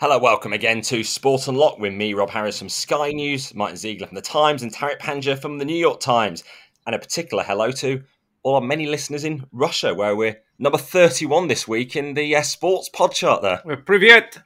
Hello, 0.00 0.18
welcome 0.18 0.54
again 0.54 0.80
to 0.80 1.04
Sport 1.04 1.46
Unlocked 1.46 1.78
with 1.78 1.92
me, 1.92 2.14
Rob 2.14 2.30
Harris 2.30 2.58
from 2.58 2.70
Sky 2.70 3.12
News, 3.12 3.54
Martyn 3.54 3.76
Ziegler 3.76 4.06
from 4.06 4.14
The 4.14 4.22
Times, 4.22 4.62
and 4.62 4.72
Tariq 4.72 4.98
Panja 4.98 5.38
from 5.38 5.58
The 5.58 5.64
New 5.66 5.76
York 5.76 6.00
Times. 6.00 6.42
And 6.86 6.94
a 6.94 6.98
particular 6.98 7.42
hello 7.42 7.70
to 7.72 8.02
all 8.42 8.54
our 8.54 8.62
many 8.62 8.86
listeners 8.86 9.24
in 9.24 9.44
Russia, 9.52 9.94
where 9.94 10.16
we're 10.16 10.40
number 10.58 10.78
31 10.78 11.48
this 11.48 11.68
week 11.68 11.96
in 11.96 12.14
the 12.14 12.34
uh, 12.34 12.40
sports 12.40 12.88
pod 12.88 13.12
chart 13.12 13.42
there. 13.42 13.60
Well, 13.62 13.76
Privyet. 13.76 14.42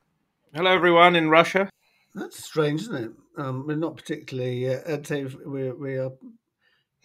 Hello, 0.53 0.73
everyone 0.73 1.15
in 1.15 1.31
Russia. 1.31 1.71
That's 2.17 2.43
strange, 2.43 2.81
isn't 2.81 3.05
it? 3.05 3.11
Um, 3.39 3.65
we're 3.65 3.77
not 3.77 3.97
particularly, 3.97 4.75
uh, 4.75 4.81
I'd 4.93 5.07
say 5.07 5.25
we're, 5.25 5.77
we 5.77 5.99
are 5.99 6.11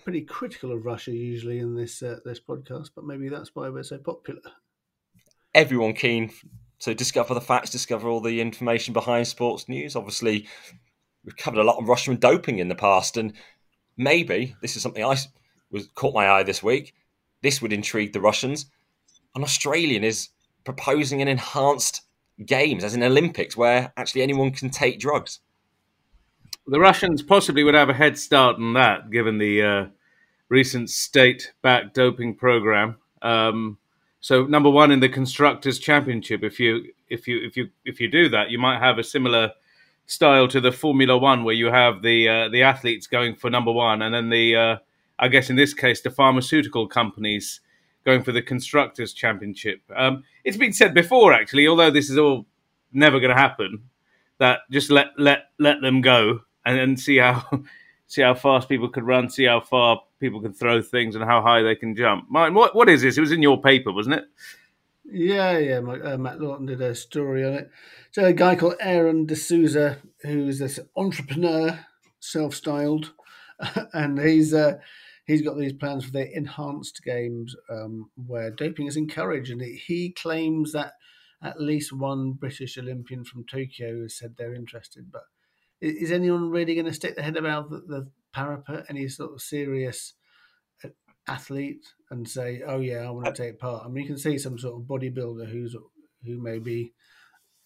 pretty 0.04 0.22
critical 0.22 0.72
of 0.72 0.86
Russia 0.86 1.12
usually 1.12 1.60
in 1.60 1.76
this 1.76 2.02
uh, 2.02 2.18
this 2.26 2.40
podcast, 2.40 2.90
but 2.96 3.06
maybe 3.06 3.30
that's 3.30 3.54
why 3.54 3.70
we're 3.70 3.84
so 3.84 4.00
popular. 4.00 4.42
Everyone 5.54 5.94
keen 5.94 6.32
to 6.80 6.96
discover 6.96 7.34
the 7.34 7.42
facts, 7.42 7.70
discover 7.70 8.08
all 8.08 8.22
the 8.22 8.42
information 8.42 8.94
behind 8.94 9.28
sports 9.28 9.68
news. 9.68 9.96
Obviously, 9.96 10.48
we've 11.26 11.38
covered 11.38 11.60
a 11.60 11.64
lot 11.64 11.78
of 11.78 11.90
Russian 11.90 12.16
doping 12.16 12.60
in 12.60 12.70
the 12.70 12.76
past, 12.76 13.18
and 13.18 13.34
maybe 13.98 14.56
this 14.62 14.76
is 14.76 14.82
something 14.82 15.04
I 15.04 15.18
was 15.72 15.88
caught 15.96 16.16
my 16.16 16.30
eye 16.30 16.44
this 16.44 16.64
week. 16.64 16.94
This 17.42 17.62
would 17.62 17.74
intrigue 17.74 18.14
the 18.14 18.22
Russians. 18.22 18.66
An 19.36 19.44
Australian 19.44 20.04
is 20.04 20.30
proposing 20.64 21.22
an 21.22 21.28
enhanced 21.28 22.02
games, 22.46 22.84
as 22.84 22.96
in 22.96 23.04
Olympics, 23.04 23.58
where 23.58 23.94
actually 23.98 24.22
anyone 24.22 24.52
can 24.52 24.70
take 24.70 25.00
drugs. 25.00 25.40
The 26.68 26.80
Russians 26.80 27.22
possibly 27.22 27.64
would 27.64 27.76
have 27.76 27.90
a 27.90 27.94
head 27.94 28.18
start 28.18 28.56
on 28.56 28.74
that, 28.74 29.10
given 29.12 29.38
the 29.38 29.62
uh, 29.62 29.86
recent 30.50 30.90
state-backed 30.90 31.94
doping 31.94 32.36
program. 32.36 32.98
Um, 33.22 33.78
so 34.22 34.46
number 34.46 34.70
one 34.70 34.92
in 34.92 35.00
the 35.00 35.10
constructors 35.10 35.80
championship, 35.80 36.44
if 36.44 36.60
you 36.60 36.92
if 37.10 37.28
you 37.28 37.40
if 37.46 37.56
you 37.56 37.70
if 37.86 38.00
you 38.00 38.10
do 38.10 38.30
that, 38.30 38.50
you 38.50 38.60
might 38.60 38.80
have 38.80 38.98
a 38.98 39.04
similar 39.04 39.52
style 40.06 40.48
to 40.48 40.60
the 40.60 40.72
Formula 40.72 41.18
One, 41.18 41.44
where 41.44 41.56
you 41.56 41.68
have 41.68 42.02
the 42.02 42.28
uh, 42.28 42.50
the 42.50 42.64
athletes 42.64 43.08
going 43.08 43.36
for 43.36 43.50
number 43.50 43.72
one, 43.72 44.02
and 44.02 44.14
then 44.14 44.30
the 44.30 44.56
uh, 44.56 44.78
I 45.18 45.28
guess 45.30 45.50
in 45.50 45.56
this 45.56 45.74
case 45.74 46.02
the 46.02 46.12
pharmaceutical 46.12 46.88
companies 46.88 47.62
going 48.06 48.24
for 48.24 48.32
the 48.32 48.42
constructors 48.42 49.14
championship. 49.14 49.82
Um, 49.96 50.24
it's 50.44 50.58
been 50.58 50.74
said 50.74 50.94
before, 50.94 51.34
actually, 51.34 51.68
although 51.68 51.92
this 51.92 52.10
is 52.10 52.18
all 52.18 52.46
never 52.92 53.20
going 53.20 53.36
to 53.36 53.42
happen, 53.42 53.84
that 54.40 54.60
just 54.70 54.90
let 54.90 55.08
let 55.18 55.52
let 55.60 55.82
them 55.82 56.02
go 56.02 56.42
and 56.66 56.78
then 56.78 56.98
see 56.98 57.18
how 57.18 57.46
see 58.10 58.24
how 58.24 58.34
fast 58.34 58.68
people 58.68 58.90
could 58.90 59.06
run, 59.06 59.30
see 59.30 59.46
how 59.46 59.62
far 59.62 60.02
people 60.20 60.42
can 60.42 60.52
throw 60.52 60.82
things, 60.82 61.16
and 61.16 61.24
how 61.24 61.42
high 61.42 61.62
they 61.62 61.76
can 61.76 61.96
jump. 61.96 62.26
Martyn, 62.30 62.56
what 62.56 62.76
what 62.76 62.90
is 62.90 63.02
this? 63.04 63.18
It 63.18 63.22
was 63.22 63.32
in 63.32 63.42
your 63.42 63.62
paper, 63.62 63.94
wasn't 63.94 64.16
it? 64.16 64.26
Yeah, 65.06 65.58
yeah. 65.58 65.78
uh, 65.78 66.18
Matt 66.18 66.42
Lawton 66.42 66.66
did 66.66 66.82
a 66.82 66.94
story 66.94 67.46
on 67.46 67.54
it. 67.54 67.72
So 68.12 68.26
a 68.26 68.34
guy 68.34 68.56
called 68.56 68.76
Aron 68.80 69.26
D'Souza, 69.26 69.98
who's 70.22 70.60
this 70.60 70.80
entrepreneur, 70.96 71.80
self-styled, 72.20 73.14
and 73.94 74.20
he's 74.20 74.54
uh, 74.54 74.80
he's 75.26 75.42
got 75.44 75.58
these 75.58 75.74
plans 75.74 76.06
for 76.06 76.12
the 76.12 76.36
enhanced 76.36 77.02
games 77.04 77.56
um, 77.70 78.10
where 78.28 78.52
doping 78.52 78.88
is 78.88 78.98
encouraged, 78.98 79.52
and 79.52 79.62
he 79.62 80.12
claims 80.12 80.74
that 80.74 80.94
at 81.42 81.62
least 81.62 81.94
one 81.94 82.34
British 82.34 82.78
Olympian 82.78 83.24
from 83.24 83.46
Tokyo 83.46 84.02
has 84.02 84.18
said 84.18 84.36
they're 84.36 84.54
interested, 84.56 85.12
but 85.12 85.24
is 85.82 86.12
anyone 86.12 86.50
really 86.50 86.76
going 86.76 86.86
to 86.86 86.94
stick 86.94 87.16
their 87.16 87.26
head 87.26 87.38
about 87.38 87.70
the, 87.70 87.78
the 87.88 88.12
parapet? 88.34 88.86
Any 88.90 89.08
sort 89.08 89.34
of 89.34 89.42
serious 89.42 90.14
uh, 90.84 90.90
athlete 91.28 91.86
and 92.10 92.28
say, 92.28 92.62
"Oh 92.66 92.80
yeah, 92.80 93.08
I 93.08 93.12
want 93.12 93.34
to 93.34 93.44
take 93.44 93.60
part." 93.60 93.86
I 93.86 93.90
mean, 93.90 94.04
you 94.04 94.10
can 94.10 94.18
see 94.18 94.38
some 94.38 94.58
sort 94.58 94.82
of 94.82 94.88
bodybuilder 94.88 95.50
who's 95.50 95.76
who 96.26 96.42
may 96.42 96.60
be 96.60 96.94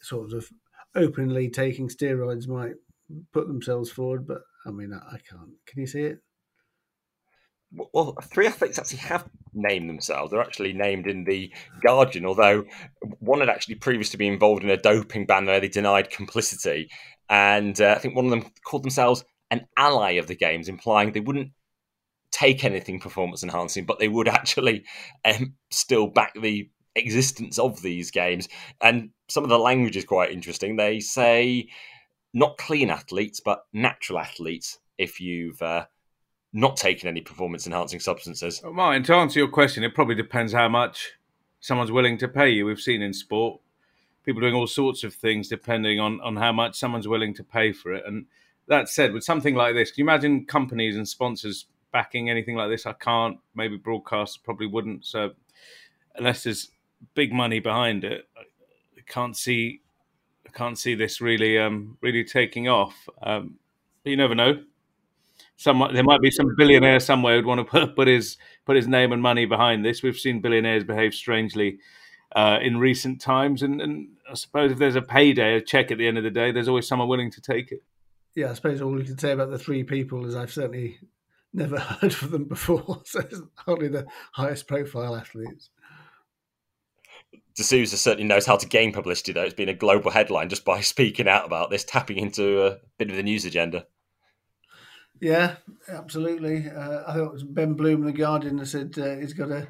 sort 0.01 0.33
of 0.33 0.49
openly 0.95 1.49
taking 1.49 1.87
steroids 1.87 2.47
might 2.47 2.75
put 3.31 3.47
themselves 3.47 3.89
forward, 3.89 4.27
but 4.27 4.41
I 4.65 4.71
mean, 4.71 4.93
I, 4.93 5.15
I 5.15 5.17
can't. 5.29 5.51
Can 5.65 5.81
you 5.81 5.87
see 5.87 6.03
it? 6.03 6.19
Well, 7.91 8.15
three 8.21 8.45
athletes 8.45 8.77
actually 8.77 8.99
have 8.99 9.27
named 9.53 9.89
themselves. 9.89 10.31
They're 10.31 10.41
actually 10.41 10.73
named 10.73 11.07
in 11.07 11.23
the 11.23 11.51
Guardian, 11.81 12.25
although 12.25 12.65
one 13.19 13.39
had 13.39 13.49
actually 13.49 13.75
previously 13.75 14.17
been 14.17 14.33
involved 14.33 14.63
in 14.63 14.69
a 14.69 14.77
doping 14.77 15.25
ban 15.25 15.47
where 15.47 15.59
they 15.59 15.69
denied 15.69 16.11
complicity 16.11 16.89
and 17.29 17.79
uh, 17.79 17.93
I 17.95 17.99
think 17.99 18.15
one 18.15 18.25
of 18.25 18.31
them 18.31 18.51
called 18.65 18.83
themselves 18.83 19.23
an 19.51 19.67
ally 19.77 20.11
of 20.11 20.27
the 20.27 20.35
games, 20.35 20.67
implying 20.67 21.11
they 21.11 21.19
wouldn't 21.19 21.51
take 22.31 22.63
anything 22.63 22.99
performance 22.99 23.43
enhancing, 23.43 23.85
but 23.85 23.99
they 23.99 24.07
would 24.07 24.27
actually 24.27 24.83
um, 25.23 25.53
still 25.71 26.07
back 26.07 26.33
the 26.33 26.69
existence 26.95 27.59
of 27.59 27.81
these 27.81 28.11
games. 28.11 28.49
And 28.81 29.11
some 29.29 29.43
of 29.43 29.49
the 29.49 29.59
language 29.59 29.95
is 29.95 30.05
quite 30.05 30.31
interesting. 30.31 30.75
They 30.75 30.99
say 30.99 31.69
not 32.33 32.57
clean 32.57 32.89
athletes, 32.89 33.39
but 33.39 33.65
natural 33.73 34.19
athletes. 34.19 34.79
If 34.97 35.19
you've 35.19 35.61
uh, 35.61 35.85
not 36.51 36.77
taken 36.77 37.07
any 37.07 37.21
performance 37.21 37.65
enhancing 37.65 37.99
substances, 37.99 38.61
well, 38.63 38.73
Martyn, 38.73 39.03
to 39.03 39.15
answer 39.15 39.39
your 39.39 39.49
question, 39.49 39.83
it 39.83 39.95
probably 39.95 40.15
depends 40.15 40.53
how 40.53 40.69
much 40.69 41.13
someone's 41.59 41.91
willing 41.91 42.17
to 42.19 42.27
pay 42.27 42.49
you. 42.49 42.65
We've 42.65 42.79
seen 42.79 43.01
in 43.01 43.13
sport 43.13 43.59
people 44.23 44.41
doing 44.41 44.55
all 44.55 44.67
sorts 44.67 45.03
of 45.03 45.13
things 45.13 45.47
depending 45.47 45.99
on, 45.99 46.19
on 46.21 46.35
how 46.35 46.51
much 46.51 46.77
someone's 46.77 47.07
willing 47.07 47.33
to 47.35 47.43
pay 47.43 47.71
for 47.71 47.93
it. 47.93 48.03
And 48.05 48.25
that 48.67 48.89
said, 48.89 49.13
with 49.13 49.23
something 49.23 49.55
like 49.55 49.75
this, 49.75 49.91
can 49.91 49.99
you 49.99 50.05
imagine 50.05 50.45
companies 50.45 50.95
and 50.95 51.07
sponsors 51.07 51.65
backing 51.91 52.29
anything 52.29 52.55
like 52.55 52.69
this? 52.69 52.85
I 52.85 52.93
can't. 52.93 53.37
Maybe 53.55 53.77
broadcasters 53.77 54.41
probably 54.43 54.67
wouldn't. 54.67 55.05
So 55.05 55.31
unless 56.15 56.43
there's 56.43 56.69
big 57.13 57.33
money 57.33 57.59
behind 57.59 58.03
it, 58.03 58.27
I 58.37 59.01
can't 59.05 59.35
see. 59.35 59.81
I 60.47 60.51
can't 60.51 60.77
see 60.77 60.95
this 60.95 61.19
really, 61.19 61.57
um, 61.57 61.97
really 62.01 62.23
taking 62.23 62.67
off. 62.67 63.09
Um, 63.21 63.55
but 64.03 64.11
you 64.11 64.17
never 64.17 64.35
know. 64.35 64.63
Some 65.57 65.87
there 65.93 66.03
might 66.03 66.21
be 66.21 66.31
some 66.31 66.55
billionaire 66.57 66.99
somewhere 66.99 67.35
who'd 67.35 67.45
want 67.45 67.59
to 67.59 67.63
put, 67.85 67.95
put 67.95 68.07
his 68.07 68.37
put 68.65 68.75
his 68.75 68.87
name 68.87 69.11
and 69.11 69.21
money 69.21 69.45
behind 69.45 69.83
this. 69.83 70.03
We've 70.03 70.17
seen 70.17 70.41
billionaires 70.41 70.83
behave 70.83 71.13
strangely 71.13 71.79
uh, 72.35 72.59
in 72.61 72.77
recent 72.77 73.21
times. 73.21 73.61
And, 73.63 73.81
and, 73.81 74.09
I 74.29 74.35
suppose 74.35 74.71
if 74.71 74.77
there's 74.77 74.95
a 74.95 75.01
payday, 75.01 75.57
a 75.57 75.61
check 75.61 75.91
at 75.91 75.97
the 75.97 76.07
end 76.07 76.17
of 76.17 76.23
the 76.23 76.31
day, 76.31 76.51
there's 76.51 76.69
always 76.69 76.87
someone 76.87 77.07
willing 77.07 77.29
to 77.31 77.41
take 77.41 77.71
it. 77.71 77.83
Yeah, 78.35 78.49
I 78.49 78.53
suppose 78.53 78.81
all 78.81 78.97
you 78.97 79.05
can 79.05 79.17
say 79.17 79.33
about 79.33 79.51
the 79.51 79.59
three 79.59 79.83
people 79.83 80.25
is 80.25 80.35
I've 80.35 80.51
certainly 80.51 80.97
never 81.53 81.77
heard 81.79 82.13
of 82.13 82.31
them 82.31 82.45
before. 82.45 83.01
So 83.05 83.19
it's 83.19 83.41
hardly 83.55 83.89
the 83.89 84.07
highest 84.31 84.67
profile 84.67 85.15
athletes. 85.15 85.69
D'Souza 87.55 87.97
certainly 87.97 88.27
knows 88.27 88.45
how 88.45 88.55
to 88.55 88.67
gain 88.67 88.91
publicity, 88.91 89.33
though. 89.33 89.43
It's 89.43 89.53
been 89.53 89.69
a 89.69 89.73
global 89.73 90.09
headline 90.09 90.49
just 90.49 90.65
by 90.65 90.81
speaking 90.81 91.27
out 91.27 91.45
about 91.45 91.69
this, 91.69 91.83
tapping 91.83 92.17
into 92.17 92.65
a 92.65 92.77
bit 92.97 93.09
of 93.09 93.15
the 93.15 93.23
news 93.23 93.45
agenda. 93.45 93.85
Yeah, 95.21 95.55
absolutely. 95.87 96.69
Uh, 96.69 97.03
I 97.07 97.13
thought 97.13 97.27
it 97.27 97.33
was 97.33 97.43
Ben 97.43 97.75
Bloom, 97.75 98.01
the 98.01 98.11
Guardian, 98.11 98.57
that 98.57 98.65
said 98.65 98.97
uh, 98.97 99.15
he's 99.17 99.33
got 99.33 99.51
a 99.51 99.67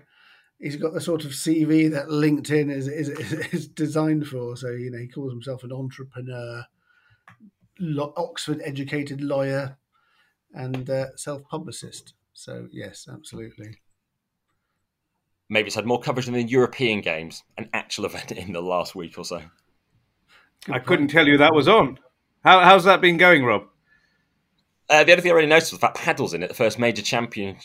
he's 0.59 0.75
got 0.75 0.93
the 0.93 1.01
sort 1.01 1.25
of 1.25 1.31
CV 1.31 1.91
that 1.91 2.07
LinkedIn 2.07 2.71
is, 2.71 2.87
is, 2.87 3.09
is 3.53 3.67
designed 3.67 4.27
for. 4.27 4.55
So 4.55 4.69
you 4.69 4.91
know, 4.91 4.99
he 4.99 5.07
calls 5.07 5.31
himself 5.31 5.63
an 5.63 5.71
entrepreneur, 5.71 6.65
Oxford 8.17 8.61
educated 8.63 9.21
lawyer, 9.21 9.77
and 10.53 10.89
uh, 10.89 11.15
self 11.15 11.43
publicist. 11.49 12.13
So 12.33 12.67
yes, 12.71 13.07
absolutely. 13.11 13.77
Maybe 15.49 15.67
it's 15.67 15.75
had 15.75 15.85
more 15.85 15.99
coverage 15.99 16.25
than 16.25 16.35
the 16.35 16.43
European 16.43 17.01
Games, 17.01 17.43
an 17.57 17.69
actual 17.73 18.05
event 18.07 18.31
in 18.31 18.53
the 18.53 18.61
last 18.61 18.95
week 18.95 19.17
or 19.17 19.25
so. 19.25 19.41
Good 20.65 20.75
I 20.75 20.77
point. 20.79 20.85
couldn't 20.87 21.07
tell 21.09 21.27
you 21.27 21.37
that 21.37 21.53
was 21.53 21.67
on. 21.67 21.99
How, 22.43 22.61
how's 22.61 22.85
that 22.85 23.01
been 23.01 23.17
going, 23.17 23.43
Rob? 23.45 23.63
Uh, 24.89 25.03
the 25.03 25.13
other 25.13 25.21
thing 25.21 25.31
I 25.31 25.35
really 25.35 25.47
noticed 25.47 25.71
was 25.71 25.81
that 25.81 25.95
paddles 25.95 26.33
in 26.33 26.43
it, 26.43 26.47
the 26.47 26.53
first 26.53 26.77
major 26.77 27.01
champion 27.01 27.57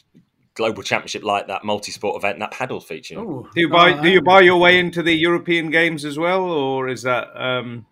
global 0.58 0.82
championship 0.82 1.22
like 1.22 1.46
that 1.46 1.64
multi-sport 1.64 2.16
event 2.16 2.40
that 2.40 2.50
paddle 2.50 2.80
feature. 2.80 3.18
Ooh. 3.18 3.48
Do 3.54 3.60
you 3.60 3.70
buy 3.70 3.92
oh, 3.92 4.02
do 4.02 4.10
you 4.10 4.20
buy 4.20 4.40
your 4.40 4.58
way 4.58 4.78
into 4.78 5.02
the 5.02 5.14
European 5.14 5.70
games 5.70 6.04
as 6.04 6.18
well, 6.18 6.42
or 6.42 6.88
is 6.88 7.02
that 7.04 7.28
um, 7.40 7.86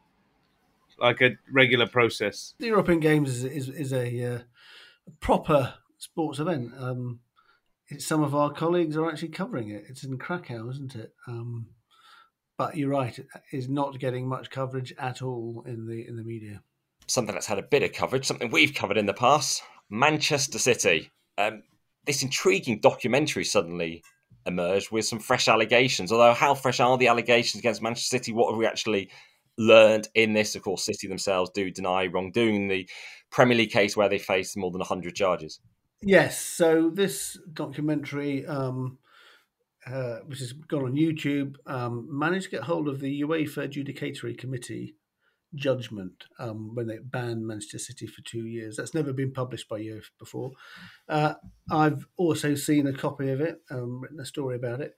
like 0.99 1.23
a 1.23 1.39
regular 1.51 1.87
process? 1.87 2.55
The 2.59 2.67
European 2.67 3.01
Games 3.01 3.31
is 3.31 3.45
is, 3.45 3.69
is 3.69 3.93
a 3.93 4.35
uh, 4.35 4.39
proper 5.21 5.75
sports 5.97 6.41
event. 6.41 6.73
Um, 6.79 7.21
some 7.99 8.23
of 8.23 8.35
our 8.35 8.53
colleagues 8.53 8.97
are 8.97 9.09
actually 9.09 9.29
covering 9.29 9.71
it. 9.71 9.85
It's 9.89 10.03
in 10.03 10.19
Krakow, 10.19 10.69
isn't 10.69 10.97
it? 10.97 11.15
Um, 11.29 11.69
but 12.59 12.77
you're 12.77 12.91
right; 12.91 13.17
it 13.17 13.29
is 13.53 13.69
not 13.69 14.01
getting 14.01 14.29
much 14.29 14.51
coverage 14.51 14.93
at 14.99 15.23
all 15.23 15.63
in 15.67 15.87
the 15.87 16.07
in 16.07 16.17
the 16.17 16.25
media. 16.25 16.63
Something 17.07 17.35
that's 17.35 17.47
had 17.47 17.61
a 17.61 17.63
bit 17.63 17.85
of 17.85 17.93
coverage, 17.93 18.27
something 18.27 18.51
we've 18.51 18.75
covered 18.75 18.97
in 18.97 19.07
the 19.07 19.15
past. 19.15 19.63
Manchester 19.89 20.59
City. 20.59 21.13
Um, 21.39 21.63
this 22.07 22.23
intriguing 22.23 22.81
documentary 22.81 23.45
suddenly 23.45 24.03
emerged 24.47 24.91
with 24.91 25.05
some 25.05 25.19
fresh 25.19 25.49
allegations. 25.49 26.13
Although, 26.13 26.35
how 26.35 26.55
fresh 26.55 26.81
are 26.81 26.97
the 26.97 27.09
allegations 27.09 27.61
against 27.61 27.83
Manchester 27.83 28.17
City? 28.17 28.33
What 28.33 28.51
have 28.51 28.59
we 28.59 28.67
actually 28.67 29.11
learned 29.59 30.09
in 30.15 30.33
this? 30.33 30.55
Of 30.55 30.63
course, 30.63 30.85
City 30.85 31.09
themselves 31.09 31.51
do 31.51 31.71
deny 31.71 32.07
wrongdoing 32.07 32.55
in 32.55 32.69
the 32.69 32.89
Premier 33.31 33.57
League 33.57 33.71
case 33.71 33.97
where 33.97 34.09
they 34.09 34.19
faced 34.19 34.57
more 34.57 34.71
than 34.71 34.79
100 34.79 35.15
charges. 35.15 35.61
Yes. 36.03 36.41
So, 36.41 36.91
this 36.91 37.39
documentary, 37.53 38.47
um, 38.47 38.99
uh, 39.87 40.19
which 40.27 40.39
has 40.39 40.53
gone 40.53 40.85
on 40.85 40.95
YouTube, 40.95 41.57
um, 41.67 42.07
managed 42.11 42.47
to 42.47 42.51
get 42.53 42.63
hold 42.63 42.89
of 42.89 43.01
the 43.01 43.23
UEFA 43.23 43.69
Adjudicatory 43.69 44.39
Committee 44.39 44.95
judgment 45.57 46.25
um, 46.39 46.75
when 46.75 46.87
they 46.87 46.99
banned 46.99 47.47
Manchester 47.47 47.79
City 47.79 48.07
for 48.07 48.23
two 48.23 48.47
years. 48.47 48.77
That's 48.77 48.95
never 48.95 49.13
been 49.13 49.33
published 49.33 49.69
by 49.69 49.81
UEFA 49.81 50.11
before. 50.19 50.53
Uh, 51.09 51.35
I've 51.71 52.07
also 52.17 52.55
seen 52.55 52.87
a 52.87 52.93
copy 52.93 53.31
of 53.31 53.41
it, 53.41 53.61
um, 53.71 54.01
written 54.01 54.21
a 54.21 54.27
story 54.27 54.57
about 54.57 54.81
it. 54.81 54.97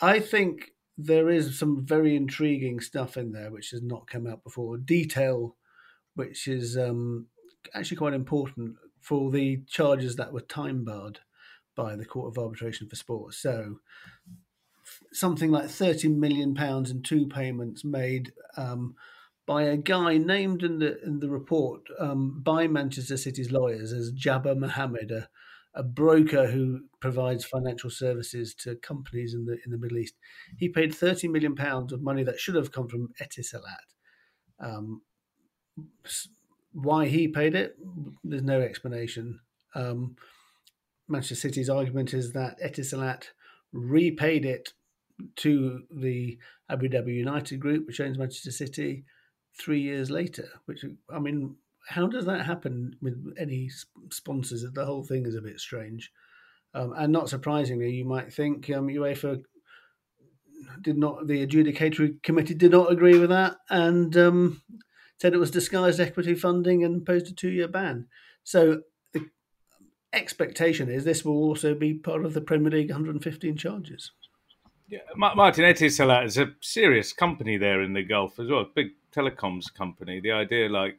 I 0.00 0.20
think 0.20 0.72
there 0.98 1.30
is 1.30 1.58
some 1.58 1.84
very 1.84 2.16
intriguing 2.16 2.80
stuff 2.80 3.16
in 3.16 3.32
there 3.32 3.50
which 3.50 3.70
has 3.70 3.82
not 3.82 4.06
come 4.06 4.26
out 4.26 4.44
before. 4.44 4.76
Detail, 4.76 5.56
which 6.14 6.46
is 6.46 6.76
um, 6.76 7.26
actually 7.74 7.96
quite 7.96 8.14
important 8.14 8.76
for 9.00 9.30
the 9.30 9.62
charges 9.68 10.16
that 10.16 10.32
were 10.32 10.40
time 10.40 10.84
barred 10.84 11.20
by 11.74 11.96
the 11.96 12.04
Court 12.04 12.28
of 12.28 12.42
Arbitration 12.42 12.88
for 12.88 12.96
Sport. 12.96 13.34
So 13.34 13.78
something 15.12 15.50
like 15.50 15.68
30 15.68 16.08
million 16.08 16.54
pounds 16.54 16.90
in 16.90 17.02
two 17.02 17.26
payments 17.26 17.84
made 17.84 18.32
um, 18.56 18.94
by 19.46 19.62
a 19.64 19.76
guy 19.76 20.18
named 20.18 20.62
in 20.62 20.78
the 20.78 21.02
in 21.02 21.20
the 21.20 21.28
report 21.28 21.82
um, 21.98 22.40
by 22.42 22.66
Manchester 22.66 23.16
City's 23.16 23.50
lawyers 23.50 23.92
as 23.92 24.12
Jabbar 24.12 24.56
Mohammed, 24.56 25.10
a, 25.10 25.28
a 25.74 25.82
broker 25.82 26.48
who 26.48 26.82
provides 27.00 27.44
financial 27.44 27.90
services 27.90 28.54
to 28.56 28.76
companies 28.76 29.34
in 29.34 29.46
the 29.46 29.58
in 29.64 29.72
the 29.72 29.78
Middle 29.78 29.98
East. 29.98 30.14
He 30.56 30.68
paid 30.68 30.94
30 30.94 31.28
million 31.28 31.54
pounds 31.54 31.92
of 31.92 32.02
money 32.02 32.22
that 32.24 32.38
should 32.38 32.54
have 32.54 32.72
come 32.72 32.88
from 32.88 33.08
Etisalat. 33.20 33.88
Um, 34.60 35.02
why 36.72 37.08
he 37.08 37.28
paid 37.28 37.54
it, 37.54 37.76
there's 38.22 38.42
no 38.42 38.60
explanation. 38.60 39.40
Um, 39.74 40.16
Manchester 41.08 41.34
City's 41.34 41.68
argument 41.68 42.14
is 42.14 42.32
that 42.32 42.60
Etisalat 42.60 43.24
repaid 43.72 44.44
it 44.44 44.72
to 45.36 45.82
the 45.90 46.38
Abu 46.68 46.88
Dhabi 46.88 47.14
United 47.14 47.58
Group, 47.60 47.86
which 47.86 48.00
owns 48.00 48.18
Manchester 48.18 48.50
City, 48.50 49.04
three 49.58 49.80
years 49.80 50.10
later. 50.10 50.48
Which 50.66 50.84
I 51.10 51.18
mean, 51.18 51.56
how 51.86 52.06
does 52.06 52.24
that 52.26 52.46
happen 52.46 52.96
with 53.00 53.34
any 53.38 53.70
sponsors? 54.10 54.64
The 54.72 54.84
whole 54.84 55.04
thing 55.04 55.26
is 55.26 55.34
a 55.34 55.42
bit 55.42 55.60
strange. 55.60 56.12
Um, 56.74 56.94
and 56.96 57.12
not 57.12 57.28
surprisingly, 57.28 57.90
you 57.90 58.04
might 58.04 58.32
think 58.32 58.70
um, 58.70 58.88
UEFA 58.88 59.42
did 60.80 60.96
not, 60.96 61.26
the 61.26 61.46
adjudicatory 61.46 62.22
committee 62.22 62.54
did 62.54 62.72
not 62.72 62.90
agree 62.90 63.18
with 63.18 63.30
that 63.30 63.56
and 63.68 64.16
um, 64.16 64.62
said 65.20 65.34
it 65.34 65.38
was 65.38 65.50
disguised 65.50 66.00
equity 66.00 66.34
funding 66.34 66.82
and 66.84 66.94
imposed 66.94 67.28
a 67.28 67.34
two 67.34 67.50
year 67.50 67.68
ban. 67.68 68.06
So 68.44 68.80
the 69.12 69.28
expectation 70.12 70.88
is 70.88 71.04
this 71.04 71.24
will 71.24 71.36
also 71.36 71.74
be 71.74 71.94
part 71.94 72.24
of 72.24 72.32
the 72.32 72.40
Premier 72.40 72.70
League 72.70 72.90
115 72.90 73.56
charges. 73.56 74.12
Yeah, 74.88 75.00
Martyn 75.16 75.64
Etisalat 75.64 76.26
is 76.26 76.38
a 76.38 76.52
serious 76.60 77.12
company 77.12 77.56
there 77.56 77.82
in 77.82 77.94
the 77.94 78.02
Gulf 78.02 78.38
as 78.38 78.48
well, 78.48 78.66
big 78.74 78.88
telecoms 79.12 79.72
company. 79.72 80.20
The 80.20 80.32
idea, 80.32 80.68
like, 80.68 80.98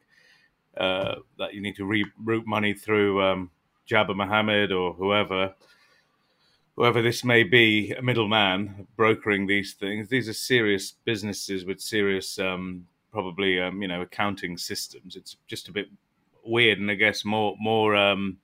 uh, 0.78 1.16
that 1.38 1.54
you 1.54 1.62
need 1.62 1.76
to 1.76 1.84
reroute 1.84 2.46
money 2.46 2.74
through 2.74 3.22
um, 3.22 3.52
Jabbar 3.88 4.16
Mohammed 4.16 4.72
or 4.72 4.94
whoever, 4.94 5.54
whoever 6.76 7.02
this 7.02 7.24
may 7.24 7.44
be, 7.44 7.92
a 7.92 8.02
middleman 8.02 8.88
brokering 8.96 9.48
these 9.48 9.74
things. 9.74 10.10
These 10.10 10.30
are 10.30 10.34
serious 10.34 10.94
businesses 11.06 11.66
with 11.66 11.80
serious, 11.80 12.40
um, 12.40 12.88
probably, 13.12 13.60
um, 13.60 13.82
you 13.82 13.88
know, 13.88 14.02
accounting 14.02 14.58
systems. 14.58 15.16
It's 15.16 15.38
just 15.48 15.68
a 15.68 15.72
bit 15.72 15.88
weird, 16.46 16.80
and 16.80 16.90
I 16.90 16.96
guess 16.96 17.24
more 17.24 17.56
more 17.60 17.96
um, 17.96 18.38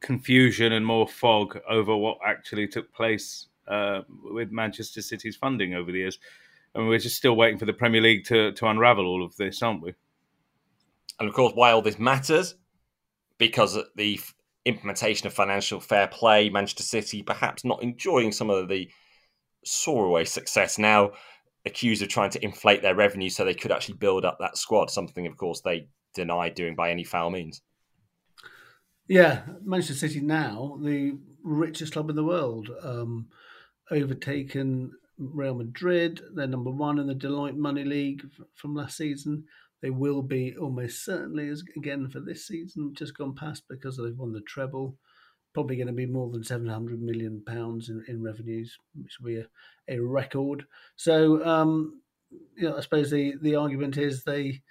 confusion 0.00 0.72
and 0.72 0.84
more 0.84 1.08
fog 1.08 1.58
over 1.68 1.96
what 1.96 2.18
actually 2.26 2.68
took 2.68 2.92
place 2.92 3.46
uh, 3.68 4.02
with 4.22 4.50
Manchester 4.50 5.00
City's 5.00 5.36
funding 5.36 5.74
over 5.74 5.90
the 5.90 5.98
years. 5.98 6.18
And 6.74 6.88
we're 6.88 6.98
just 6.98 7.16
still 7.16 7.36
waiting 7.36 7.58
for 7.58 7.66
the 7.66 7.72
Premier 7.72 8.00
League 8.00 8.24
to, 8.26 8.52
to 8.52 8.66
unravel 8.66 9.06
all 9.06 9.24
of 9.24 9.36
this, 9.36 9.62
aren't 9.62 9.82
we? 9.82 9.94
And 11.20 11.28
of 11.28 11.34
course, 11.34 11.52
why 11.54 11.70
all 11.70 11.82
this 11.82 11.98
matters, 11.98 12.56
because 13.38 13.78
the 13.94 14.20
implementation 14.64 15.26
of 15.26 15.32
financial 15.32 15.78
fair 15.78 16.08
play, 16.08 16.50
Manchester 16.50 16.82
City 16.82 17.22
perhaps 17.22 17.64
not 17.64 17.82
enjoying 17.82 18.32
some 18.32 18.50
of 18.50 18.68
the 18.68 18.90
away 19.86 20.24
success 20.24 20.78
now, 20.78 21.12
accused 21.64 22.02
of 22.02 22.08
trying 22.08 22.30
to 22.30 22.44
inflate 22.44 22.82
their 22.82 22.94
revenue 22.94 23.30
so 23.30 23.44
they 23.44 23.54
could 23.54 23.72
actually 23.72 23.96
build 23.96 24.24
up 24.24 24.38
that 24.40 24.58
squad, 24.58 24.90
something, 24.90 25.26
of 25.26 25.36
course, 25.36 25.60
they 25.60 25.88
denied 26.14 26.54
doing 26.54 26.74
by 26.74 26.90
any 26.90 27.04
foul 27.04 27.30
means. 27.30 27.62
Yeah, 29.06 29.42
Manchester 29.62 29.94
City 29.94 30.20
now 30.20 30.78
the 30.82 31.18
richest 31.42 31.92
club 31.92 32.10
in 32.10 32.16
the 32.16 32.24
world, 32.24 32.70
um, 32.82 33.28
overtaken 33.90 34.92
Real 35.18 35.54
Madrid. 35.54 36.20
They're 36.34 36.46
number 36.46 36.70
one 36.70 36.98
in 36.98 37.06
the 37.06 37.14
Deloitte 37.14 37.56
Money 37.56 37.84
League 37.84 38.24
from 38.54 38.74
last 38.74 38.96
season. 38.96 39.44
They 39.80 39.90
will 39.90 40.22
be 40.22 40.56
almost 40.56 41.04
certainly 41.04 41.48
as 41.48 41.62
again 41.76 42.08
for 42.08 42.20
this 42.20 42.46
season, 42.46 42.94
just 42.94 43.16
gone 43.16 43.34
past 43.34 43.64
because 43.68 43.96
they've 43.96 44.16
won 44.16 44.32
the 44.32 44.40
treble. 44.42 44.96
Probably 45.52 45.76
going 45.76 45.88
to 45.88 45.92
be 45.92 46.06
more 46.06 46.30
than 46.30 46.42
seven 46.42 46.68
hundred 46.68 47.00
million 47.00 47.42
pounds 47.46 47.88
in, 47.88 48.04
in 48.08 48.22
revenues, 48.22 48.76
which 48.94 49.18
will 49.20 49.26
be 49.26 49.36
a, 49.38 49.46
a 49.88 49.98
record. 50.00 50.64
So, 50.96 51.44
um, 51.46 52.00
you 52.56 52.68
know, 52.68 52.76
I 52.76 52.80
suppose 52.80 53.10
the 53.10 53.34
the 53.40 53.56
argument 53.56 53.96
is 53.96 54.24
they 54.24 54.62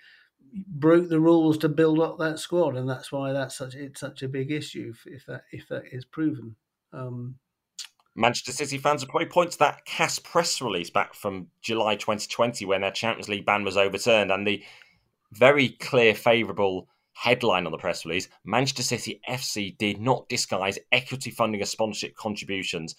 broke 0.67 1.09
the 1.09 1.19
rules 1.19 1.57
to 1.59 1.69
build 1.69 1.99
up 1.99 2.19
that 2.19 2.39
squad, 2.39 2.75
and 2.75 2.89
that's 2.89 3.11
why 3.11 3.31
that's 3.31 3.55
such 3.55 3.75
it's 3.75 3.99
such 3.99 4.23
a 4.23 4.27
big 4.27 4.51
issue 4.51 4.93
if 5.05 5.25
that 5.27 5.43
if 5.51 5.67
that 5.69 5.83
is 5.91 6.05
proven. 6.05 6.55
Um, 6.91 7.35
Manchester 8.15 8.51
City 8.51 8.77
fans 8.77 9.01
would 9.01 9.09
probably 9.09 9.27
point 9.27 9.51
to 9.51 9.59
that 9.59 9.85
CAS 9.85 10.19
press 10.19 10.61
release 10.61 10.89
back 10.89 11.13
from 11.13 11.47
July 11.61 11.95
2020 11.95 12.65
when 12.65 12.81
their 12.81 12.91
Champions 12.91 13.27
League 13.27 13.45
ban 13.45 13.63
was 13.63 13.77
overturned, 13.77 14.31
and 14.31 14.45
the 14.45 14.63
very 15.31 15.69
clear, 15.69 16.13
favourable 16.13 16.87
headline 17.13 17.65
on 17.65 17.71
the 17.71 17.77
press 17.77 18.05
release: 18.05 18.29
Manchester 18.45 18.83
City 18.83 19.19
FC 19.27 19.77
did 19.77 19.99
not 19.99 20.29
disguise 20.29 20.77
equity 20.91 21.31
funding 21.31 21.61
or 21.61 21.65
sponsorship 21.65 22.15
contributions, 22.15 22.95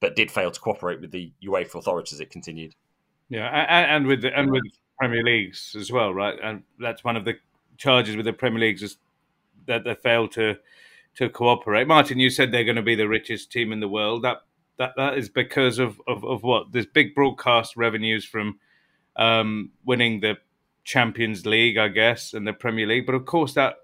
but 0.00 0.14
did 0.14 0.30
fail 0.30 0.50
to 0.50 0.60
cooperate 0.60 1.00
with 1.00 1.10
the 1.10 1.32
UEFA 1.44 1.76
authorities. 1.76 2.20
It 2.20 2.30
continued. 2.30 2.74
Yeah, 3.28 3.46
and, 3.46 4.06
with 4.06 4.22
the, 4.22 4.38
and 4.38 4.50
with 4.50 4.62
Premier 4.98 5.24
Leagues 5.24 5.74
as 5.78 5.90
well, 5.90 6.12
right? 6.12 6.38
And 6.42 6.62
that's 6.78 7.02
one 7.02 7.16
of 7.16 7.24
the 7.24 7.34
charges 7.78 8.14
with 8.14 8.26
the 8.26 8.32
Premier 8.32 8.60
Leagues 8.60 8.82
is 8.82 8.98
that 9.66 9.84
they 9.84 9.94
failed 9.94 10.32
to 10.32 10.58
to 11.14 11.28
cooperate. 11.28 11.86
Martyn, 11.86 12.18
you 12.18 12.30
said 12.30 12.52
they're 12.52 12.64
going 12.64 12.76
to 12.76 12.82
be 12.82 12.94
the 12.94 13.08
richest 13.08 13.50
team 13.50 13.72
in 13.72 13.80
the 13.80 13.88
world. 13.88 14.22
That 14.22 14.42
that 14.78 14.92
that 14.96 15.18
is 15.18 15.28
because 15.28 15.78
of 15.78 16.00
of, 16.06 16.24
of 16.24 16.42
what? 16.42 16.72
There's 16.72 16.86
big 16.86 17.14
broadcast 17.14 17.76
revenues 17.76 18.24
from 18.24 18.58
um, 19.16 19.70
winning 19.84 20.20
the 20.20 20.38
Champions 20.84 21.46
League, 21.46 21.78
I 21.78 21.88
guess, 21.88 22.34
and 22.34 22.46
the 22.46 22.52
Premier 22.52 22.86
League, 22.86 23.06
but 23.06 23.14
of 23.14 23.24
course 23.24 23.54
that 23.54 23.76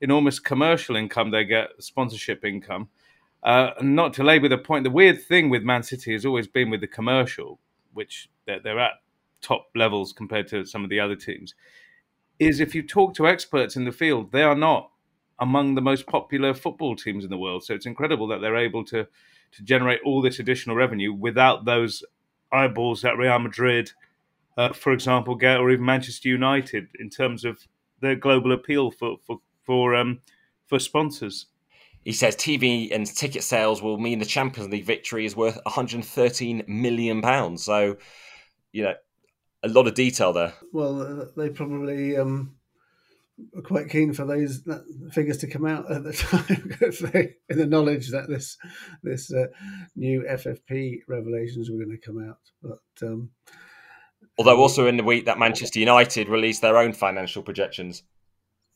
enormous 0.00 0.38
commercial 0.38 0.96
income 0.96 1.30
they 1.30 1.44
get, 1.44 1.70
sponsorship 1.78 2.44
income. 2.44 2.88
Uh, 3.42 3.70
not 3.80 4.12
to 4.14 4.24
labour 4.24 4.48
the 4.48 4.58
point, 4.58 4.84
the 4.84 4.90
weird 4.90 5.22
thing 5.22 5.48
with 5.48 5.62
Man 5.62 5.82
City 5.82 6.12
has 6.12 6.26
always 6.26 6.46
been 6.46 6.70
with 6.70 6.80
the 6.80 6.86
commercial, 6.86 7.58
which 7.92 8.30
they're, 8.46 8.60
they're 8.60 8.78
at 8.78 8.92
top 9.40 9.68
levels 9.74 10.12
compared 10.12 10.48
to 10.48 10.64
some 10.64 10.84
of 10.84 10.90
the 10.90 11.00
other 11.00 11.16
teams, 11.16 11.54
is 12.38 12.60
if 12.60 12.74
you 12.74 12.82
talk 12.82 13.14
to 13.14 13.26
experts 13.26 13.76
in 13.76 13.84
the 13.84 13.92
field, 13.92 14.32
they 14.32 14.42
are 14.42 14.54
not 14.54 14.90
among 15.38 15.74
the 15.74 15.80
most 15.80 16.06
popular 16.06 16.52
football 16.52 16.94
teams 16.94 17.24
in 17.24 17.30
the 17.30 17.38
world. 17.38 17.64
So 17.64 17.74
it's 17.74 17.86
incredible 17.86 18.26
that 18.28 18.40
they're 18.40 18.56
able 18.56 18.84
to 18.86 19.06
to 19.52 19.62
generate 19.62 20.00
all 20.04 20.22
this 20.22 20.38
additional 20.38 20.76
revenue 20.76 21.12
without 21.12 21.64
those 21.64 22.02
eyeballs 22.52 23.02
that 23.02 23.16
Real 23.16 23.38
Madrid, 23.38 23.90
uh, 24.56 24.72
for 24.72 24.92
example, 24.92 25.34
get, 25.34 25.58
or 25.58 25.70
even 25.70 25.84
Manchester 25.84 26.28
United 26.28 26.88
in 26.98 27.10
terms 27.10 27.44
of 27.44 27.58
their 28.00 28.16
global 28.16 28.52
appeal 28.52 28.90
for 28.90 29.16
for 29.26 29.38
for 29.64 29.94
um, 29.94 30.20
for 30.66 30.78
sponsors. 30.78 31.46
He 32.04 32.12
says 32.12 32.34
TV 32.34 32.94
and 32.94 33.06
ticket 33.06 33.42
sales 33.42 33.82
will 33.82 33.98
mean 33.98 34.18
the 34.18 34.24
Champions 34.24 34.70
League 34.70 34.86
victory 34.86 35.26
is 35.26 35.36
worth 35.36 35.58
113 35.64 36.64
million 36.66 37.20
pounds. 37.20 37.62
So, 37.62 37.98
you 38.72 38.84
know, 38.84 38.94
a 39.62 39.68
lot 39.68 39.86
of 39.86 39.94
detail 39.94 40.32
there. 40.32 40.54
Well, 40.72 41.02
uh, 41.02 41.26
they 41.36 41.50
probably 41.50 42.16
um, 42.16 42.54
were 42.54 42.59
quite 43.64 43.88
keen 43.88 44.12
for 44.12 44.24
those 44.24 44.62
figures 45.12 45.38
to 45.38 45.46
come 45.46 45.66
out 45.66 45.90
at 45.90 46.04
the 46.04 46.12
time, 46.92 47.10
they, 47.12 47.34
in 47.48 47.58
the 47.58 47.66
knowledge 47.66 48.10
that 48.10 48.28
this 48.28 48.56
this 49.02 49.32
uh, 49.32 49.46
new 49.96 50.22
FFP 50.22 51.00
revelations 51.08 51.70
were 51.70 51.78
going 51.78 51.90
to 51.90 52.06
come 52.06 52.28
out. 52.28 52.38
But 52.62 53.06
um, 53.06 53.30
although 54.38 54.58
also 54.58 54.86
in 54.86 54.96
the 54.96 55.04
week 55.04 55.26
that 55.26 55.38
Manchester 55.38 55.78
United 55.78 56.28
released 56.28 56.62
their 56.62 56.76
own 56.76 56.92
financial 56.92 57.42
projections. 57.42 58.02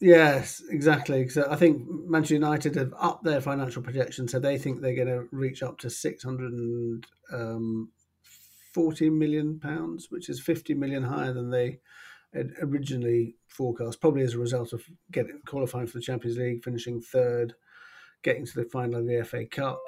Yes, 0.00 0.60
exactly. 0.70 1.28
So 1.28 1.46
I 1.48 1.56
think 1.56 1.82
Manchester 1.88 2.34
United 2.34 2.74
have 2.74 2.92
upped 2.98 3.24
their 3.24 3.40
financial 3.40 3.82
projections, 3.82 4.32
so 4.32 4.38
they 4.38 4.58
think 4.58 4.80
they're 4.80 4.96
going 4.96 5.08
to 5.08 5.28
reach 5.30 5.62
up 5.62 5.78
to 5.78 5.90
six 5.90 6.22
hundred 6.22 6.52
and 6.52 7.06
um, 7.32 7.90
40 8.74 9.10
million 9.10 9.60
pounds, 9.60 10.08
which 10.10 10.28
is 10.28 10.40
50 10.40 10.74
million 10.74 11.04
higher 11.04 11.32
than 11.32 11.50
they 11.50 11.78
originally 12.62 13.36
forecast, 13.46 14.00
probably 14.00 14.22
as 14.22 14.34
a 14.34 14.38
result 14.38 14.72
of 14.72 14.82
getting 15.12 15.40
qualifying 15.46 15.86
for 15.86 15.98
the 15.98 16.04
Champions 16.04 16.38
League, 16.38 16.64
finishing 16.64 17.00
third, 17.00 17.54
getting 18.22 18.44
to 18.46 18.54
the 18.54 18.64
final 18.64 19.00
of 19.00 19.06
the 19.06 19.24
FA 19.24 19.46
Cup. 19.46 19.80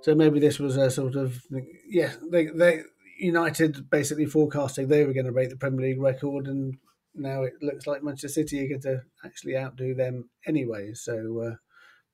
So 0.00 0.14
maybe 0.14 0.40
this 0.40 0.58
was 0.58 0.76
a 0.76 0.90
sort 0.90 1.14
of 1.14 1.40
yeah, 1.88 2.12
they 2.30 2.46
they 2.46 2.82
United 3.18 3.88
basically 3.90 4.26
forecasting 4.26 4.88
they 4.88 5.04
were 5.04 5.12
going 5.12 5.26
to 5.26 5.32
break 5.32 5.50
the 5.50 5.56
Premier 5.56 5.88
League 5.88 6.00
record, 6.00 6.46
and 6.46 6.76
now 7.14 7.42
it 7.42 7.54
looks 7.60 7.86
like 7.86 8.02
Manchester 8.02 8.28
City 8.28 8.64
are 8.64 8.68
going 8.68 8.82
to 8.82 9.02
actually 9.24 9.56
outdo 9.56 9.94
them 9.94 10.28
anyway. 10.46 10.92
So 10.94 11.40
uh, 11.40 11.54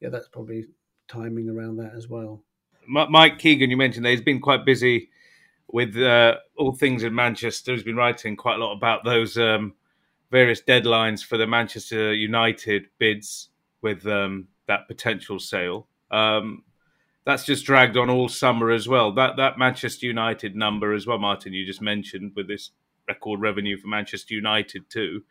yeah, 0.00 0.11
that's 0.11 0.28
probably 0.28 0.66
timing 1.09 1.49
around 1.49 1.76
that 1.76 1.95
as 1.95 2.09
well. 2.09 2.42
Mike 2.87 3.38
Keegan, 3.38 3.71
you 3.71 3.76
mentioned 3.76 4.07
that 4.07 4.11
he's 4.11 4.23
been 4.23 4.40
quite 4.40 4.64
busy 4.64 5.11
with 5.69 5.97
uh, 5.97 6.37
all 6.57 6.73
things 6.73 7.05
in 7.05 7.15
Manchester. 7.15 7.73
He's 7.73 7.83
been 7.83 7.97
writing 7.97 8.37
quite 8.37 8.57
a 8.57 8.65
lot 8.65 8.75
about 8.75 9.05
those 9.05 9.37
um, 9.37 9.75
various 10.31 10.63
deadlines 10.63 11.25
for 11.25 11.37
the 11.37 11.47
Manchester 11.47 12.15
United 12.15 12.87
bids 12.99 13.51
with 13.83 14.07
um, 14.07 14.49
that 14.67 14.89
potential 14.89 15.39
sale. 15.39 15.89
Um, 16.11 16.65
that's 17.25 17.45
just 17.45 17.67
dragged 17.67 17.99
on 17.99 18.09
all 18.09 18.29
summer 18.29 18.71
as 18.71 18.89
well. 18.89 19.13
That 19.13 19.37
that 19.37 19.59
Manchester 19.59 20.07
United 20.07 20.57
number 20.57 20.95
as 20.95 21.07
well, 21.07 21.19
Martyn, 21.19 21.53
you 21.53 21.67
just 21.67 21.83
mentioned 21.83 22.33
with 22.35 22.49
this 22.49 22.71
record 23.07 23.41
revenue 23.41 23.77
for 23.77 23.89
Manchester 23.89 24.35
United 24.35 24.89
too. 24.89 25.23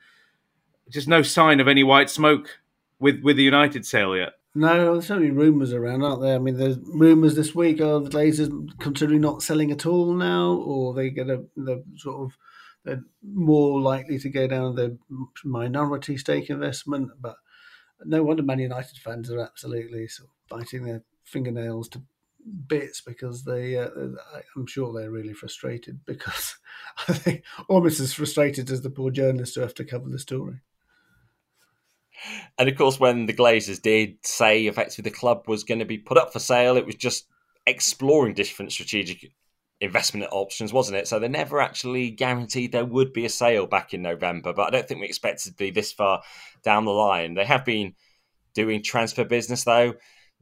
Just 0.89 1.07
no 1.07 1.21
sign 1.23 1.59
of 1.59 1.67
any 1.67 1.83
white 1.83 2.09
smoke 2.09 2.59
with 2.99 3.21
with 3.23 3.35
the 3.37 3.43
United 3.43 3.85
sale 3.85 4.15
yet. 4.15 4.33
No, 4.57 4.93
there's 4.93 5.11
only 5.11 5.29
rumours 5.29 5.71
around, 5.71 6.03
aren't 6.03 6.23
there? 6.23 6.33
I 6.33 6.39
mean, 6.39 6.57
there's 6.57 6.79
rumours 6.79 7.35
this 7.35 7.53
week. 7.53 7.79
Are 7.79 7.99
the 7.99 8.09
Glazers 8.09 8.49
considering 8.79 9.21
not 9.21 9.43
selling 9.43 9.69
at 9.69 9.85
all 9.85 10.15
now, 10.15 10.53
or 10.53 10.95
they 10.95 11.11
get 11.11 11.29
a 11.29 11.45
the 11.55 11.83
sort 11.95 12.23
of 12.23 12.37
they're 12.83 13.03
more 13.21 13.79
likely 13.79 14.17
to 14.17 14.29
go 14.29 14.47
down 14.47 14.73
the 14.73 14.97
minority 15.45 16.17
stake 16.17 16.49
investment? 16.49 17.11
But 17.21 17.35
no 18.03 18.23
wonder 18.23 18.41
Man 18.41 18.57
United 18.57 18.97
fans 18.97 19.29
are 19.29 19.39
absolutely 19.39 20.07
sort 20.07 20.29
of 20.29 20.57
biting 20.57 20.85
their 20.85 21.03
fingernails 21.23 21.87
to 21.89 22.01
bits 22.67 22.99
because 22.99 23.43
they. 23.43 23.77
Uh, 23.77 23.89
I'm 24.55 24.65
sure 24.65 24.91
they're 24.91 25.11
really 25.11 25.33
frustrated 25.33 25.99
because 26.03 26.57
I 27.07 27.13
think 27.13 27.43
almost 27.69 27.99
as 27.99 28.13
frustrated 28.13 28.71
as 28.71 28.81
the 28.81 28.89
poor 28.89 29.11
journalists 29.11 29.53
who 29.53 29.61
have 29.61 29.75
to 29.75 29.85
cover 29.85 30.09
the 30.09 30.17
story. 30.17 30.61
And 32.57 32.67
of 32.67 32.75
course, 32.75 32.99
when 32.99 33.25
the 33.25 33.33
Glazers 33.33 33.81
did 33.81 34.17
say 34.23 34.65
effectively 34.65 35.09
the 35.09 35.15
club 35.15 35.47
was 35.47 35.63
going 35.63 35.79
to 35.79 35.85
be 35.85 35.97
put 35.97 36.17
up 36.17 36.33
for 36.33 36.39
sale, 36.39 36.77
it 36.77 36.85
was 36.85 36.95
just 36.95 37.27
exploring 37.65 38.33
different 38.33 38.71
strategic 38.71 39.31
investment 39.79 40.27
options, 40.31 40.73
wasn't 40.73 40.97
it? 40.97 41.07
So 41.07 41.19
they 41.19 41.27
never 41.27 41.61
actually 41.61 42.09
guaranteed 42.09 42.71
there 42.71 42.85
would 42.85 43.13
be 43.13 43.25
a 43.25 43.29
sale 43.29 43.67
back 43.67 43.93
in 43.93 44.01
November. 44.01 44.53
But 44.53 44.67
I 44.67 44.69
don't 44.71 44.87
think 44.87 45.01
we 45.01 45.07
expected 45.07 45.51
to 45.51 45.57
be 45.57 45.69
this 45.69 45.91
far 45.91 46.21
down 46.63 46.85
the 46.85 46.91
line. 46.91 47.35
They 47.35 47.45
have 47.45 47.65
been 47.65 47.93
doing 48.53 48.81
transfer 48.81 49.23
business 49.23 49.63
though, 49.63 49.93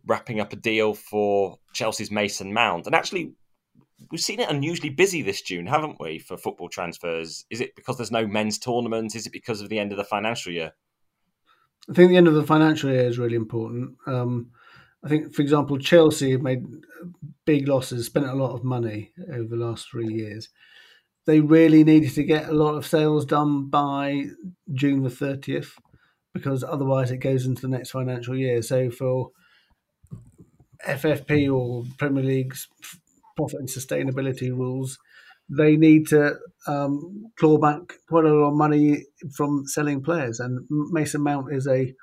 wrapping 0.05 0.39
up 0.39 0.53
a 0.53 0.55
deal 0.55 0.94
for 0.94 1.58
Chelsea's 1.74 2.12
Mason 2.12 2.53
Mount, 2.53 2.86
and 2.86 2.96
actually. 2.96 3.34
We've 4.12 4.20
seen 4.20 4.41
it 4.41 4.50
unusually 4.50 4.89
busy 4.89 5.22
this 5.22 5.41
June, 5.41 5.65
haven't 5.65 6.01
we, 6.01 6.20
for 6.20 6.36
football 6.36 6.67
transfers? 6.67 7.46
Is 7.50 7.62
it 7.62 7.77
because 7.77 7.96
there's 7.96 8.12
no 8.12 8.27
men's 8.27 8.60
tournament? 8.60 9.15
Is 9.15 9.25
it 9.25 9.32
because 9.32 9.62
of 9.62 9.70
the 9.70 9.79
end 9.79 9.94
of 9.94 9.98
the 9.98 10.03
financial 10.03 10.51
year? 10.51 10.74
I 11.89 11.94
think 11.94 12.10
the 12.10 12.18
end 12.18 12.27
of 12.27 12.34
the 12.34 12.44
financial 12.44 12.89
year 12.89 13.08
is 13.08 13.20
really 13.20 13.36
important. 13.36 13.96
Um, 14.08 14.51
I 15.04 15.10
think, 15.10 15.34
for 15.34 15.42
example, 15.42 15.77
Chelsea 15.77 16.32
have 16.32 16.42
made 16.42 16.65
big 17.46 17.68
losses, 17.68 18.08
spent 18.08 18.25
a 18.25 18.34
lot 18.34 18.54
of 18.54 18.63
money 18.63 19.12
over 19.32 19.48
the 19.48 19.56
last 19.56 19.89
three 19.89 20.12
years. 20.12 20.50
They 21.25 21.42
really 21.42 21.84
needed 21.84 22.13
to 22.15 22.24
get 22.24 22.50
a 22.50 22.54
lot 22.54 22.75
of 22.75 22.88
sales 22.88 23.25
done 23.25 23.70
by 23.70 24.25
June 24.74 25.04
the 25.04 25.10
30th 25.10 25.72
because 26.34 26.63
otherwise 26.63 27.12
it 27.12 27.18
goes 27.18 27.46
into 27.46 27.62
the 27.62 27.68
next 27.68 27.92
financial 27.92 28.36
year. 28.36 28.62
So 28.62 28.89
for 28.89 29.30
FFP 30.88 31.54
or 31.54 31.84
Premier 31.98 32.24
League's 32.24 32.68
profit 33.36 33.60
and 33.60 33.70
sustainability 33.70 34.50
rules, 34.50 34.98
they 35.50 35.77
need 35.77 36.08
to 36.08 36.38
um, 36.67 37.31
claw 37.38 37.57
back 37.57 37.93
quite 38.07 38.25
a 38.25 38.34
lot 38.34 38.50
of 38.50 38.55
money 38.55 39.03
from 39.36 39.65
selling 39.65 40.01
players. 40.01 40.39
And 40.39 40.65
Mason 40.69 41.22
Mount 41.22 41.53
is 41.53 41.67
a 41.67 41.93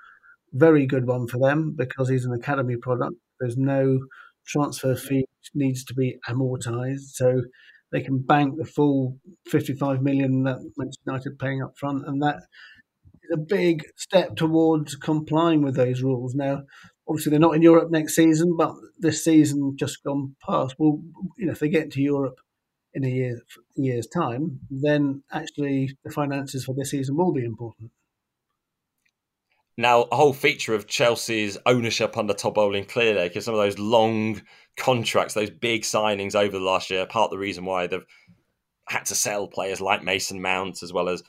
very 0.53 0.87
good 0.87 1.07
one 1.07 1.27
for 1.27 1.39
them 1.39 1.75
because 1.77 2.09
he's 2.09 2.25
an 2.25 2.33
academy 2.33 2.77
product. 2.77 3.17
There's 3.41 3.57
no 3.57 4.01
transfer 4.47 4.95
fee 4.95 5.27
needs 5.55 5.85
to 5.85 5.95
be 5.95 6.19
amortized, 6.29 7.13
so 7.15 7.43
they 7.91 8.01
can 8.01 8.19
bank 8.19 8.57
the 8.57 8.65
full 8.65 9.19
55 9.49 10.03
million 10.03 10.45
that 10.45 10.59
Manchester 10.77 11.03
United 11.07 11.39
paying 11.39 11.63
up 11.63 11.77
front, 11.77 12.07
and 12.07 12.23
that 12.23 12.37
is 13.23 13.31
a 13.33 13.37
big 13.37 13.85
step 13.97 14.37
towards 14.37 14.95
complying 14.97 15.63
with 15.63 15.77
those 15.77 16.03
rules. 16.03 16.35
Now, 16.35 16.63
obviously, 17.09 17.31
they're 17.31 17.41
not 17.41 17.57
in 17.57 17.63
Europe 17.63 17.91
next 17.91 18.15
season, 18.15 18.57
but 18.57 18.75
this 18.99 19.25
season 19.25 19.77
just 19.77 20.03
gone 20.05 20.37
past. 20.47 20.77
Well, 20.79 21.03
you 21.37 21.47
know, 21.47 21.53
if 21.53 21.59
they 21.59 21.69
get 21.69 21.85
into 21.85 22.01
Europe 22.01 22.41
in 22.95 23.05
a 23.05 23.09
year, 23.09 23.41
year's 23.75 24.07
time, 24.07 24.61
then 24.71 25.23
actually 25.33 25.97
the 26.05 26.11
finances 26.11 26.65
for 26.65 26.75
this 26.75 26.91
season 26.91 27.17
will 27.17 27.33
be 27.33 27.45
important. 27.45 27.91
Now, 29.79 30.03
a 30.13 30.17
whole 30.17 30.35
feature 30.35 30.75
of 30.75 30.87
Chelsea's 30.87 31.57
ownership 31.65 32.17
under 32.19 32.35
Todd 32.35 32.55
Boehly 32.55 32.85
clearly, 32.85 33.29
because 33.29 33.47
some 33.47 33.55
of 33.55 33.61
those 33.61 33.79
long 33.79 34.43
contracts, 34.77 35.33
those 35.33 35.51
big 35.51 35.83
signings 35.83 36.35
over 36.35 36.59
the 36.59 36.65
last 36.65 36.91
year, 36.91 37.07
part 37.07 37.27
of 37.27 37.31
the 37.31 37.39
reason 37.39 37.65
why 37.65 37.87
they've 37.87 38.05
had 38.89 39.07
to 39.07 39.15
sell 39.15 39.49
players 39.49 39.81
like 39.81 40.03
Mason 40.03 40.43
Mount 40.43 40.83
as 40.83 40.93
well 40.93 41.09
as 41.09 41.23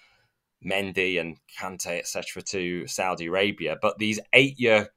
Mendy 0.65 1.19
and 1.19 1.37
Kante, 1.57 1.99
etc., 1.99 2.41
to 2.41 2.85
Saudi 2.87 3.27
Arabia. 3.27 3.77
But 3.81 3.97
these 3.97 4.19
eight-year 4.33 4.89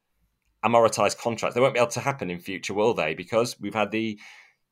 amortized 0.65 1.19
contracts, 1.19 1.55
they 1.55 1.61
won't 1.61 1.75
be 1.75 1.81
able 1.81 1.91
to 1.91 2.01
happen 2.01 2.31
in 2.31 2.41
future, 2.41 2.75
will 2.75 2.95
they? 2.95 3.15
Because 3.15 3.61
we've 3.61 3.75
had 3.75 3.93
the 3.93 4.19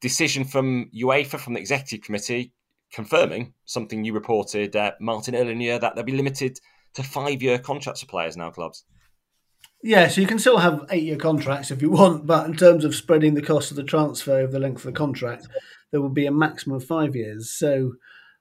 decision 0.01 0.45
from 0.45 0.91
UEFA, 0.95 1.39
from 1.39 1.55
the 1.55 1.61
executive 1.61 2.05
committee, 2.05 2.53
confirming 2.93 3.55
something 3.65 4.05
you 4.05 4.13
reported, 4.13 4.77
uh, 4.77 4.93
Martyn, 5.01 5.35
earlier 5.35 5.53
in 5.53 5.59
the 5.59 5.65
year, 5.65 5.79
that 5.79 5.95
they'll 5.95 6.05
be 6.05 6.13
limited 6.13 6.59
to 6.95 7.03
five 7.03 7.43
year 7.43 7.59
contracts 7.59 8.01
for 8.01 8.07
players 8.07 8.37
now, 8.37 8.51
clubs. 8.51 8.85
Yeah, 9.83 10.09
so 10.09 10.21
you 10.21 10.27
can 10.27 10.39
still 10.39 10.59
have 10.59 10.87
eight 10.91 11.03
year 11.03 11.17
contracts 11.17 11.71
if 11.71 11.83
you 11.83 11.91
want, 11.91 12.27
but 12.27 12.47
in 12.47 12.57
terms 12.57 12.85
of 12.85 12.95
spreading 12.95 13.35
the 13.35 13.43
cost 13.43 13.71
of 13.71 13.77
the 13.77 13.83
transfer 13.83 14.39
over 14.39 14.53
the 14.53 14.59
length 14.59 14.79
of 14.79 14.93
the 14.93 14.99
contract, 14.99 15.47
there 15.91 16.01
will 16.01 16.09
be 16.09 16.27
a 16.27 16.33
maximum 16.33 16.77
of 16.77 16.85
five 16.85 17.15
years. 17.15 17.51
So 17.51 17.93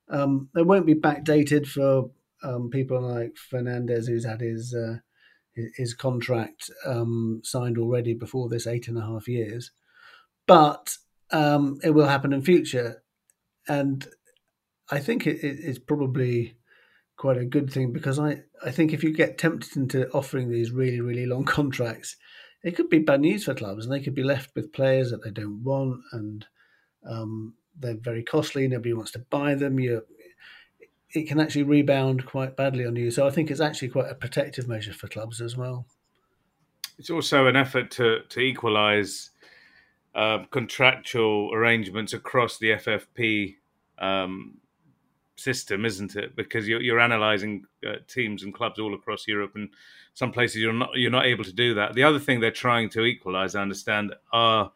um, 0.10 0.50
they 0.56 0.62
won't 0.62 0.86
be 0.86 0.96
backdated 0.96 1.68
for 1.68 2.12
um, 2.44 2.70
people 2.70 3.02
like 3.02 3.36
Fernandez, 3.36 4.08
who's 4.08 4.26
had 4.26 4.42
his 4.42 4.74
uh, 4.74 4.98
his 5.76 5.94
contract 5.94 6.72
um, 6.86 7.42
signed 7.44 7.78
already 7.78 8.14
before 8.14 8.50
this 8.50 8.66
eight 8.66 8.88
and 8.88 8.98
a 8.98 9.06
half 9.06 9.28
years. 9.28 9.72
But 10.48 10.98
um, 11.34 11.80
it 11.84 11.90
will 11.90 12.08
happen 12.08 12.32
in 12.32 12.42
future, 12.42 13.04
and 13.68 14.08
I 14.90 15.00
think 15.00 15.28
it, 15.28 15.40
it's 15.44 15.80
probably 15.80 16.56
quite 17.18 17.38
a 17.38 17.46
good 17.46 17.72
thing 17.72 17.94
because 17.94 18.20
I, 18.20 18.42
I 18.66 18.72
think 18.72 18.92
if 18.92 19.04
you 19.04 19.14
get 19.14 19.38
tempted 19.38 19.76
into 19.78 20.10
offering 20.12 20.50
these 20.50 20.72
really, 20.72 21.02
really 21.02 21.26
long 21.26 21.46
contracts, 21.58 22.18
it 22.64 22.76
could 22.76 22.90
be 22.90 23.00
bad 23.00 23.22
news 23.22 23.46
for 23.46 23.54
clubs 23.54 23.86
and 23.86 23.94
they 23.94 24.02
could 24.02 24.16
be 24.16 24.24
left 24.24 24.52
with 24.56 24.74
players 24.74 25.12
that 25.12 25.24
they 25.24 25.32
don't 25.32 25.64
want 25.64 26.02
and 26.12 26.46
um, 27.06 27.56
they're 27.80 27.96
very 27.96 28.24
costly. 28.24 28.68
Nobody 28.68 28.94
wants 28.94 29.12
to 29.12 29.20
buy 29.20 29.56
them. 29.56 29.80
You, 29.80 30.04
it 31.14 31.28
can 31.28 31.40
actually 31.40 31.64
rebound 31.64 32.26
quite 32.26 32.56
badly 32.56 32.86
on 32.86 32.96
you. 32.96 33.12
So 33.12 33.28
I 33.28 33.32
think 33.32 33.52
it's 33.52 33.62
actually 33.62 33.90
quite 33.90 34.10
a 34.10 34.16
protective 34.16 34.68
measure 34.68 34.94
for 34.94 35.08
clubs 35.08 35.42
as 35.42 35.58
well. 35.58 35.86
It's 36.98 37.10
also 37.10 37.48
an 37.48 37.56
effort 37.56 37.90
to 37.92 38.20
to 38.30 38.40
equalise 38.40 39.32
contractual 40.52 41.54
arrangements 41.54 42.14
across 42.14 42.58
the 42.58 42.72
FFP 42.72 43.56
um, 44.00 44.58
system, 45.36 45.86
isn't 45.86 46.16
it? 46.16 46.36
Because 46.36 46.68
you're, 46.68 46.82
you're 46.82 47.00
analysing 47.00 47.66
uh, 47.88 47.96
teams 48.08 48.44
and 48.44 48.54
clubs 48.54 48.80
all 48.80 48.94
across 48.94 49.28
Europe, 49.28 49.54
and 49.56 49.70
some 50.14 50.32
places 50.32 50.62
you're 50.62 50.74
not 50.74 50.92
you're 50.96 51.12
not 51.12 51.26
able 51.26 51.44
to 51.44 51.54
do 51.54 51.74
that. 51.76 51.94
The 51.94 52.04
other 52.04 52.20
thing 52.20 52.40
they're 52.40 52.52
trying 52.52 52.90
to 52.90 53.04
equalise, 53.04 53.56
I 53.56 53.62
understand, 53.62 54.14
are 54.32 54.72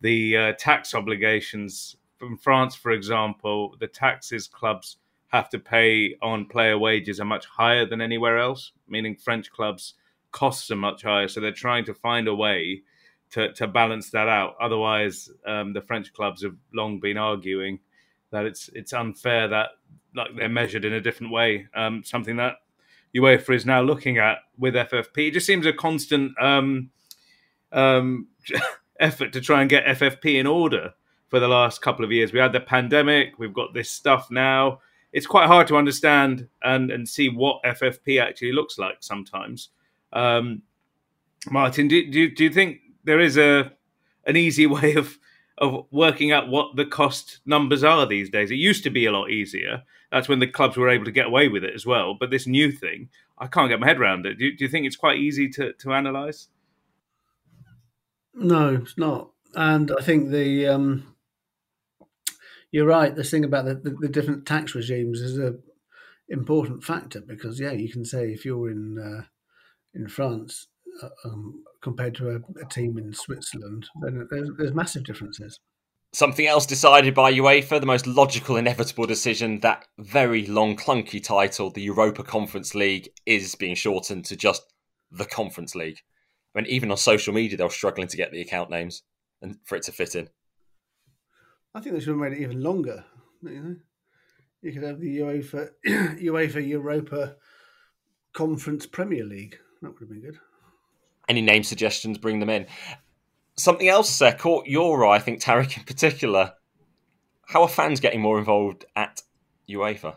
the 0.00 0.36
uh, 0.36 0.52
tax 0.58 0.94
obligations. 0.94 1.96
From 2.18 2.36
France, 2.36 2.74
for 2.74 2.92
example, 2.92 3.76
the 3.80 3.86
taxes 3.86 4.46
clubs 4.46 4.98
have 5.28 5.48
to 5.50 5.58
pay 5.58 6.16
on 6.20 6.44
player 6.44 6.76
wages 6.76 7.20
are 7.20 7.24
much 7.24 7.46
higher 7.46 7.86
than 7.86 8.00
anywhere 8.00 8.38
else, 8.38 8.72
meaning 8.88 9.16
French 9.16 9.50
clubs' 9.50 9.94
costs 10.32 10.70
are 10.70 10.76
much 10.76 11.02
higher. 11.02 11.28
So 11.28 11.40
they're 11.40 11.52
trying 11.52 11.84
to 11.86 11.94
find 11.94 12.28
a 12.28 12.34
way 12.34 12.82
to, 13.32 13.52
to 13.52 13.66
balance 13.66 14.10
that 14.10 14.28
out. 14.28 14.56
Otherwise, 14.60 15.30
um, 15.46 15.72
the 15.72 15.80
French 15.80 16.12
clubs 16.12 16.42
have 16.42 16.56
long 16.74 17.00
been 17.00 17.16
arguing 17.16 17.78
that 18.30 18.46
it's 18.46 18.70
it's 18.74 18.92
unfair 18.92 19.48
that 19.48 19.70
like 20.14 20.28
they're 20.36 20.48
measured 20.48 20.84
in 20.84 20.92
a 20.92 21.00
different 21.00 21.32
way. 21.32 21.66
Um, 21.74 22.02
something 22.04 22.36
that 22.36 22.56
UEFA 23.14 23.54
is 23.54 23.66
now 23.66 23.82
looking 23.82 24.18
at 24.18 24.38
with 24.58 24.74
FFP. 24.74 25.28
It 25.28 25.32
just 25.32 25.46
seems 25.46 25.66
a 25.66 25.72
constant 25.72 26.32
um, 26.40 26.90
um, 27.72 28.28
effort 29.00 29.32
to 29.32 29.40
try 29.40 29.60
and 29.60 29.70
get 29.70 29.84
FFP 29.86 30.38
in 30.38 30.46
order 30.46 30.94
for 31.28 31.40
the 31.40 31.48
last 31.48 31.80
couple 31.82 32.04
of 32.04 32.12
years. 32.12 32.32
We 32.32 32.40
had 32.40 32.52
the 32.52 32.60
pandemic. 32.60 33.38
We've 33.38 33.54
got 33.54 33.74
this 33.74 33.90
stuff 33.90 34.30
now. 34.30 34.80
It's 35.12 35.26
quite 35.26 35.46
hard 35.46 35.66
to 35.68 35.76
understand 35.76 36.48
and 36.62 36.90
and 36.90 37.08
see 37.08 37.28
what 37.28 37.62
FFP 37.64 38.22
actually 38.22 38.52
looks 38.52 38.78
like 38.78 38.98
sometimes. 39.00 39.70
Um, 40.12 40.62
Martyn, 41.50 41.88
do, 41.88 42.10
do 42.10 42.30
do 42.30 42.44
you 42.44 42.50
think 42.50 42.80
there 43.04 43.20
is 43.20 43.36
a 43.36 43.72
an 44.26 44.36
easy 44.36 44.66
way 44.76 44.94
of 44.94 45.18
of 45.58 45.86
working 45.90 46.32
out 46.32 46.48
what 46.48 46.74
the 46.76 46.86
cost 46.86 47.40
numbers 47.44 47.84
are 47.84 48.06
these 48.06 48.30
days. 48.30 48.50
It 48.50 48.54
used 48.54 48.82
to 48.84 48.90
be 48.90 49.04
a 49.04 49.12
lot 49.12 49.30
easier. 49.30 49.82
That's 50.10 50.28
when 50.28 50.38
the 50.38 50.46
clubs 50.46 50.76
were 50.76 50.88
able 50.88 51.04
to 51.04 51.12
get 51.12 51.26
away 51.26 51.48
with 51.48 51.64
it 51.64 51.74
as 51.74 51.84
well. 51.84 52.16
But 52.18 52.30
this 52.30 52.46
new 52.46 52.72
thing, 52.72 53.10
I 53.38 53.46
can't 53.46 53.68
get 53.68 53.78
my 53.78 53.86
head 53.86 54.00
around 54.00 54.24
it. 54.24 54.38
Do, 54.38 54.50
do 54.56 54.64
you 54.64 54.70
think 54.70 54.86
it's 54.86 54.96
quite 54.96 55.18
easy 55.18 55.50
to, 55.50 55.74
to 55.74 55.92
analyse? 55.92 56.48
No, 58.34 58.74
it's 58.74 58.96
not. 58.96 59.30
And 59.54 59.92
I 59.98 60.02
think 60.02 60.30
the 60.30 60.66
um, 60.66 61.14
you're 62.70 62.86
right. 62.86 63.14
This 63.14 63.30
thing 63.30 63.44
about 63.44 63.66
the, 63.66 63.74
the, 63.74 63.90
the, 64.00 64.08
different 64.08 64.46
tax 64.46 64.74
regimes 64.74 65.20
is 65.20 65.38
a 65.38 65.56
important 66.28 66.84
factor 66.84 67.20
because 67.20 67.58
yeah, 67.58 67.72
you 67.72 67.90
can 67.90 68.04
say 68.04 68.30
if 68.30 68.44
you're 68.44 68.70
in 68.70 68.98
uh, 68.98 69.24
in 69.92 70.08
France 70.08 70.68
um, 71.24 71.62
compared 71.80 72.14
to 72.16 72.30
a, 72.30 72.36
a, 72.60 72.68
team 72.68 72.98
in 72.98 73.12
Switzerland, 73.12 73.86
then 74.02 74.26
there's, 74.30 74.50
there's 74.58 74.74
massive 74.74 75.04
differences. 75.04 75.58
Something 76.12 76.46
else 76.46 76.66
decided 76.66 77.14
by 77.14 77.32
UEFA, 77.32 77.78
the 77.78 77.86
most 77.86 78.06
logical, 78.06 78.56
inevitable 78.56 79.06
decision 79.06 79.60
that 79.60 79.86
very 79.98 80.46
long, 80.46 80.76
clunky 80.76 81.22
title, 81.22 81.70
the 81.70 81.82
Europa 81.82 82.24
Conference 82.24 82.74
League, 82.74 83.10
is 83.26 83.54
being 83.54 83.76
shortened 83.76 84.24
to 84.26 84.36
just 84.36 84.62
the 85.10 85.24
Conference 85.24 85.74
League. 85.74 85.98
I 86.54 86.60
mean, 86.60 86.70
even 86.70 86.90
on 86.90 86.96
social 86.96 87.32
media, 87.32 87.56
they're 87.56 87.70
struggling 87.70 88.08
to 88.08 88.16
get 88.16 88.32
the 88.32 88.40
account 88.40 88.70
names 88.70 89.02
and 89.40 89.56
for 89.64 89.76
it 89.76 89.84
to 89.84 89.92
fit 89.92 90.16
in. 90.16 90.28
I 91.74 91.80
think 91.80 91.94
they 91.94 92.00
should 92.00 92.08
have 92.08 92.18
made 92.18 92.32
it 92.32 92.40
even 92.40 92.60
longer. 92.60 93.04
You 93.42 93.62
know, 93.62 93.76
you 94.62 94.72
could 94.72 94.82
have 94.82 95.00
the 95.00 95.18
UEFA 95.18 95.70
UEFA 95.86 96.66
Europa 96.66 97.36
Conference 98.32 98.86
Premier 98.86 99.24
League. 99.24 99.58
That 99.80 99.92
would 99.92 100.00
have 100.00 100.08
been 100.08 100.20
good. 100.20 100.38
Any 101.30 101.42
name 101.42 101.62
suggestions? 101.62 102.18
Bring 102.18 102.40
them 102.40 102.50
in. 102.50 102.66
Something 103.56 103.86
else 103.86 104.20
uh, 104.20 104.32
caught 104.32 104.66
your 104.66 105.06
eye, 105.06 105.14
I 105.14 105.18
think, 105.20 105.40
Tariq 105.40 105.78
in 105.78 105.84
particular. 105.84 106.54
How 107.46 107.62
are 107.62 107.68
fans 107.68 108.00
getting 108.00 108.20
more 108.20 108.36
involved 108.36 108.84
at 108.96 109.22
UEFA? 109.68 110.16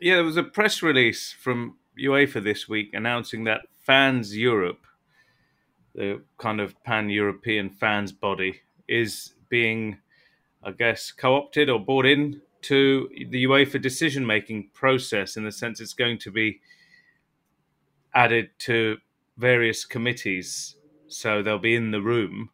Yeah, 0.00 0.14
there 0.14 0.24
was 0.24 0.38
a 0.38 0.42
press 0.42 0.82
release 0.82 1.30
from 1.38 1.76
UEFA 2.02 2.42
this 2.42 2.66
week 2.66 2.88
announcing 2.94 3.44
that 3.44 3.66
Fans 3.82 4.34
Europe, 4.34 4.80
the 5.94 6.22
kind 6.38 6.62
of 6.62 6.82
pan 6.84 7.10
European 7.10 7.68
fans 7.68 8.12
body, 8.12 8.62
is 8.88 9.34
being, 9.50 9.98
I 10.64 10.70
guess, 10.70 11.12
co 11.12 11.36
opted 11.36 11.68
or 11.68 11.84
brought 11.84 12.06
in 12.06 12.40
to 12.62 13.10
the 13.28 13.44
UEFA 13.44 13.82
decision 13.82 14.26
making 14.26 14.70
process 14.72 15.36
in 15.36 15.44
the 15.44 15.52
sense 15.52 15.82
it's 15.82 15.92
going 15.92 16.16
to 16.20 16.30
be 16.30 16.60
added 18.14 18.48
to 18.60 18.96
various 19.42 19.84
committees 19.84 20.76
so 21.08 21.42
they'll 21.42 21.58
be 21.58 21.74
in 21.74 21.90
the 21.90 22.00
room. 22.00 22.50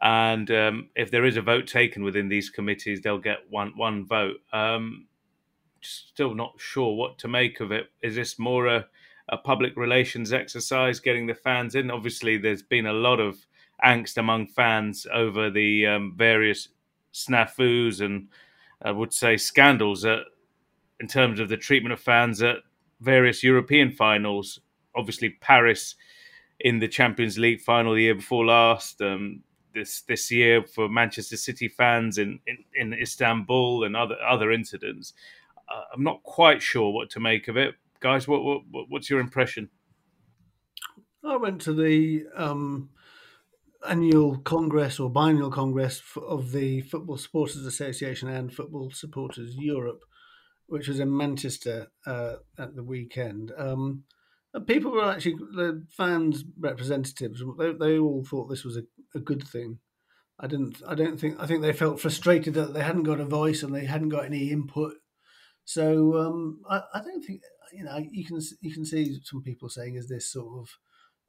And 0.00 0.50
um, 0.50 0.88
if 0.96 1.10
there 1.10 1.24
is 1.24 1.36
a 1.36 1.42
vote 1.42 1.66
taken 1.66 2.02
within 2.02 2.28
these 2.28 2.50
committees, 2.50 3.00
they'll 3.00 3.18
get 3.18 3.38
one 3.50 3.72
one 3.76 4.06
vote. 4.06 4.36
Um, 4.52 5.06
still 5.80 6.34
not 6.34 6.54
sure 6.58 6.94
what 6.96 7.18
to 7.18 7.28
make 7.28 7.60
of 7.60 7.72
it. 7.72 7.86
Is 8.02 8.14
this 8.14 8.38
more 8.38 8.66
a, 8.66 8.86
a 9.28 9.36
public 9.36 9.76
relations 9.76 10.32
exercise, 10.32 11.00
getting 11.00 11.26
the 11.26 11.34
fans 11.34 11.74
in? 11.74 11.90
Obviously, 11.90 12.36
there's 12.36 12.62
been 12.62 12.86
a 12.86 12.92
lot 12.92 13.20
of 13.20 13.46
angst 13.84 14.18
among 14.18 14.46
fans 14.46 15.06
over 15.12 15.50
the 15.50 15.86
um, 15.86 16.14
various 16.16 16.68
snafus 17.12 18.00
and 18.00 18.28
I 18.82 18.90
would 18.90 19.12
say 19.12 19.36
scandals 19.36 20.04
at, 20.04 20.20
in 21.00 21.06
terms 21.06 21.40
of 21.40 21.48
the 21.48 21.56
treatment 21.56 21.92
of 21.92 22.00
fans 22.00 22.42
at 22.42 22.56
various 23.00 23.42
European 23.42 23.90
finals. 23.90 24.60
Obviously, 24.96 25.30
Paris 25.40 25.94
in 26.60 26.78
the 26.78 26.88
Champions 26.88 27.38
League 27.38 27.60
final 27.60 27.94
the 27.94 28.02
year 28.02 28.14
before 28.14 28.44
last. 28.46 29.00
Um, 29.00 29.42
this 29.74 30.02
this 30.02 30.30
year 30.30 30.62
for 30.62 30.88
Manchester 30.88 31.36
City 31.36 31.68
fans 31.68 32.16
in, 32.16 32.38
in, 32.46 32.58
in 32.74 32.94
Istanbul 32.94 33.84
and 33.84 33.96
other 33.96 34.16
other 34.26 34.50
incidents. 34.52 35.12
Uh, 35.68 35.82
I'm 35.92 36.04
not 36.04 36.22
quite 36.22 36.62
sure 36.62 36.92
what 36.92 37.10
to 37.10 37.20
make 37.20 37.48
of 37.48 37.56
it, 37.56 37.74
guys. 38.00 38.26
What, 38.26 38.44
what 38.44 38.62
what's 38.88 39.10
your 39.10 39.20
impression? 39.20 39.68
I 41.24 41.36
went 41.36 41.60
to 41.62 41.72
the 41.72 42.24
um, 42.36 42.90
annual 43.88 44.38
congress 44.38 45.00
or 45.00 45.10
biennial 45.10 45.50
congress 45.50 46.02
of 46.16 46.52
the 46.52 46.82
Football 46.82 47.16
Supporters 47.16 47.64
Association 47.64 48.28
and 48.28 48.52
Football 48.52 48.90
Supporters 48.90 49.56
Europe, 49.56 50.04
which 50.66 50.86
was 50.86 51.00
in 51.00 51.14
Manchester 51.14 51.88
uh, 52.06 52.36
at 52.58 52.76
the 52.76 52.84
weekend. 52.84 53.52
Um, 53.56 54.04
people 54.60 54.92
were 54.92 55.10
actually 55.10 55.34
the 55.34 55.84
fans 55.90 56.44
representatives. 56.58 57.42
They, 57.58 57.72
they 57.72 57.98
all 57.98 58.24
thought 58.24 58.46
this 58.46 58.64
was 58.64 58.76
a, 58.76 58.82
a 59.14 59.20
good 59.20 59.46
thing. 59.46 59.78
I 60.38 60.46
didn't. 60.46 60.82
I 60.86 60.94
don't 60.94 61.18
think. 61.18 61.40
I 61.40 61.46
think 61.46 61.62
they 61.62 61.72
felt 61.72 62.00
frustrated 62.00 62.54
that 62.54 62.74
they 62.74 62.82
hadn't 62.82 63.04
got 63.04 63.20
a 63.20 63.24
voice 63.24 63.62
and 63.62 63.74
they 63.74 63.84
hadn't 63.84 64.08
got 64.08 64.24
any 64.24 64.50
input. 64.50 64.94
So 65.64 66.18
um, 66.18 66.62
I, 66.68 66.82
I 66.92 67.00
don't 67.00 67.24
think 67.24 67.42
you 67.72 67.84
know. 67.84 67.98
You 68.10 68.24
can 68.24 68.40
you 68.60 68.72
can 68.72 68.84
see 68.84 69.20
some 69.24 69.42
people 69.42 69.68
saying, 69.68 69.94
"Is 69.94 70.08
this 70.08 70.30
sort 70.30 70.60
of 70.60 70.70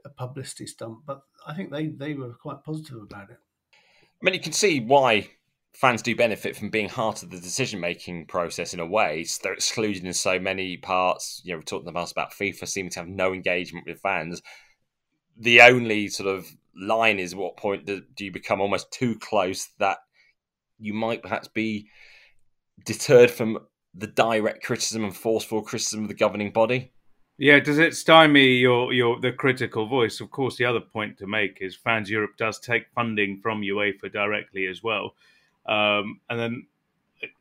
a 0.04 0.10
publicity 0.10 0.66
stunt?" 0.66 1.00
But 1.06 1.22
I 1.46 1.54
think 1.54 1.72
they 1.72 1.88
they 1.88 2.16
were 2.16 2.34
quite 2.34 2.64
positive 2.64 2.98
about 3.02 3.30
it. 3.30 3.38
I 3.72 4.26
mean, 4.26 4.34
you 4.34 4.40
can 4.40 4.54
see 4.54 4.80
why 4.80 5.30
fans 5.76 6.02
do 6.02 6.16
benefit 6.16 6.56
from 6.56 6.70
being 6.70 6.88
part 6.88 7.22
of 7.22 7.30
the 7.30 7.40
decision 7.40 7.82
making 7.82 8.26
process 8.28 8.74
in 8.74 8.80
a 8.80 8.86
way. 8.86 9.26
They're 9.44 9.54
excluded 9.54 10.06
in 10.06 10.14
so 10.14 10.40
many 10.40 10.78
parts. 10.78 11.42
You 11.44 11.52
know, 11.52 11.58
we've 11.58 11.66
talked 11.66 11.82
in 11.82 11.94
the 11.94 12.00
past 12.00 12.14
about 12.14 12.32
FIFA 12.32 12.68
seeming 12.68 12.92
to 12.92 13.00
have 13.00 13.10
no 13.10 13.34
engagement 13.34 13.86
with 13.86 14.00
fans. 14.00 14.42
The 15.38 15.62
only 15.62 16.08
sort 16.08 16.30
of 16.34 16.48
line 16.76 17.20
is 17.20 17.36
what 17.36 17.58
point 17.58 17.86
do, 17.86 18.02
do 18.16 18.24
you 18.24 18.32
become 18.32 18.62
almost 18.62 18.92
too 18.92 19.20
close 19.20 19.70
that 19.80 19.98
you 20.80 20.94
might 20.94 21.22
perhaps 21.22 21.50
be 21.50 21.90
deterred 22.86 23.32
from 23.32 23.60
the 23.94 24.08
direct 24.08 24.64
criticism 24.64 25.04
and 25.04 25.16
forceful 25.16 25.62
criticism 25.62 26.04
of 26.04 26.08
the 26.08 26.14
governing 26.14 26.52
body? 26.52 26.94
Yeah, 27.38 27.60
does 27.60 27.80
it 27.80 27.96
stymie 27.96 28.56
your 28.56 28.94
your 28.94 29.20
the 29.20 29.34
critical 29.34 29.88
voice? 29.88 30.22
Of 30.22 30.32
course, 30.32 30.56
the 30.56 30.64
other 30.64 30.80
point 30.80 31.18
to 31.18 31.28
make 31.28 31.58
is 31.60 31.76
Fans 31.76 32.10
Europe 32.10 32.38
does 32.38 32.60
take 32.60 32.88
funding 32.96 33.42
from 33.44 33.62
UEFA 33.62 34.12
directly 34.12 34.68
as 34.68 34.82
well. 34.82 35.16
Um, 35.67 36.19
and 36.30 36.39
then 36.39 36.67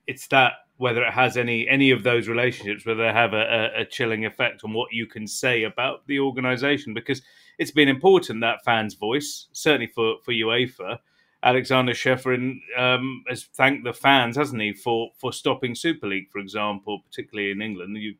it's 0.07 0.27
that 0.29 0.53
whether 0.77 1.05
it 1.05 1.13
has 1.13 1.37
any 1.37 1.69
any 1.69 1.91
of 1.91 2.03
those 2.03 2.29
relationships, 2.29 2.85
whether 2.85 3.05
they 3.05 3.13
have 3.13 3.33
a, 3.33 3.71
a, 3.77 3.85
chilling 3.85 4.25
effect 4.25 4.65
on 4.65 4.73
what 4.73 4.93
you 4.93 5.07
can 5.07 5.27
say 5.27 5.65
about 5.65 6.07
the 6.07 6.19
organisation, 6.19 6.95
because 6.95 7.23
it's 7.59 7.71
been 7.71 7.89
important 7.89 8.41
that 8.41 8.65
fans' 8.65 8.95
voice, 8.95 9.49
certainly 9.53 9.87
for 9.87 10.17
for 10.25 10.33
UEFA. 10.33 10.99
Aleksander 11.43 11.93
Ceferin 11.93 12.61
um, 12.79 13.23
has 13.29 13.45
thanked 13.45 13.85
the 13.85 13.93
fans, 13.93 14.37
hasn't 14.37 14.63
he, 14.63 14.73
for 14.73 15.11
for 15.17 15.33
stopping 15.33 15.75
Super 15.75 16.09
League, 16.09 16.31
for 16.31 16.39
example, 16.39 17.03
particularly 17.05 17.51
in 17.51 17.63
England. 17.63 17.97
You 17.97 18.15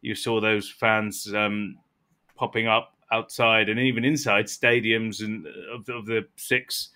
you 0.00 0.14
saw 0.14 0.40
those 0.40 0.70
fans 0.70 1.32
um, 1.34 1.76
popping 2.36 2.66
up 2.66 2.92
outside 3.12 3.68
and 3.68 3.78
even 3.78 4.04
inside 4.04 4.46
stadiums 4.46 5.22
and 5.22 5.46
of, 5.46 5.88
of 5.88 6.06
the 6.06 6.26
six 6.36 6.90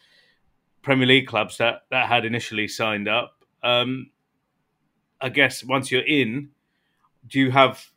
Premier 0.89 1.07
League 1.07 1.27
clubs 1.27 1.59
that, 1.59 1.83
that 1.91 2.09
had 2.09 2.25
initially 2.25 2.67
signed 2.67 3.09
up. 3.09 3.45
Um, 3.63 4.11
I 5.21 5.29
guess 5.29 5.63
once 5.63 5.93
you're 5.93 6.01
in, 6.01 6.49
do 7.27 7.39
you 7.39 7.51
have? 7.51 7.91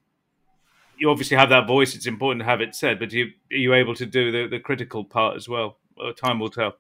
You 0.98 1.10
obviously 1.10 1.38
have 1.38 1.48
that 1.52 1.68
voice. 1.68 1.96
It's 1.96 2.06
important 2.06 2.42
to 2.42 2.46
have 2.46 2.60
it 2.60 2.76
said, 2.76 3.00
but 3.00 3.14
you, 3.14 3.28
are 3.50 3.56
you 3.56 3.74
able 3.74 3.96
to 3.96 4.06
do 4.06 4.34
the, 4.34 4.50
the 4.50 4.60
critical 4.60 5.06
part 5.06 5.38
as 5.38 5.48
well? 5.48 5.78
well? 5.96 6.14
Time 6.14 6.38
will 6.38 6.50
tell. 6.50 6.74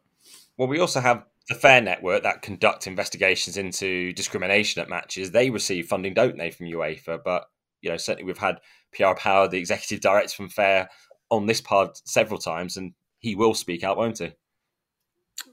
Well, 0.58 0.68
we 0.68 0.80
also 0.80 1.00
have 1.00 1.24
the 1.48 1.56
Fare 1.56 1.80
Network 1.80 2.24
that 2.24 2.42
conduct 2.42 2.88
investigations 2.88 3.56
into 3.56 4.12
discrimination 4.12 4.82
at 4.82 4.90
matches. 4.90 5.32
They 5.32 5.50
receive 5.50 5.88
funding, 5.88 6.14
don't 6.14 6.38
they, 6.38 6.52
from 6.52 6.66
UEFA? 6.66 7.22
But 7.24 7.46
you 7.82 7.90
know, 7.90 7.96
certainly 7.96 8.26
we've 8.26 8.38
had 8.38 8.60
Piara 8.94 9.18
Powar, 9.18 9.50
the 9.50 9.60
executive 9.60 10.02
director 10.02 10.36
from 10.36 10.50
Fair, 10.50 10.90
on 11.30 11.46
this 11.46 11.62
pod 11.62 11.92
several 12.04 12.38
times, 12.38 12.76
and 12.76 12.92
he 13.20 13.34
will 13.34 13.54
speak 13.54 13.86
out, 13.86 13.96
won't 13.96 14.18
he? 14.18 14.34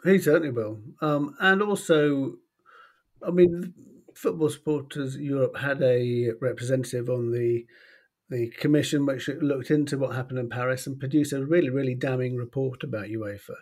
He 0.04 0.18
certainly 0.18 0.50
will. 0.50 0.78
Um, 1.00 1.34
and 1.40 1.62
also, 1.62 2.34
I 3.26 3.30
mean, 3.30 3.74
Football 4.14 4.50
Supporters 4.50 5.16
Europe 5.16 5.56
had 5.56 5.82
a 5.82 6.32
representative 6.40 7.08
on 7.08 7.32
the 7.32 7.64
the 8.30 8.50
commission 8.50 9.06
which 9.06 9.28
looked 9.40 9.70
into 9.70 9.96
what 9.96 10.14
happened 10.14 10.38
in 10.38 10.50
Paris 10.50 10.86
and 10.86 11.00
produced 11.00 11.32
a 11.32 11.46
really, 11.46 11.70
really 11.70 11.94
damning 11.94 12.36
report 12.36 12.84
about 12.84 13.06
UEFA. 13.06 13.54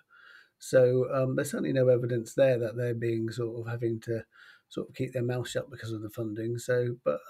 So 0.59 1.07
um, 1.15 1.37
there's 1.37 1.53
certainly 1.53 1.73
no 1.73 1.89
evidence 1.89 2.35
there 2.35 2.59
that 2.59 2.77
they're 2.77 2.95
being 2.95 3.31
sort 3.31 3.61
of 3.61 3.71
having 3.71 4.01
to 4.01 4.25
sort 4.69 4.89
of 4.89 4.95
keep 4.95 5.13
their 5.13 5.23
mouth 5.23 5.49
shut 5.49 5.71
because 5.71 5.93
of 5.93 6.03
the 6.03 6.11
funding. 6.11 6.59
So, 6.59 6.97
but 7.05 7.21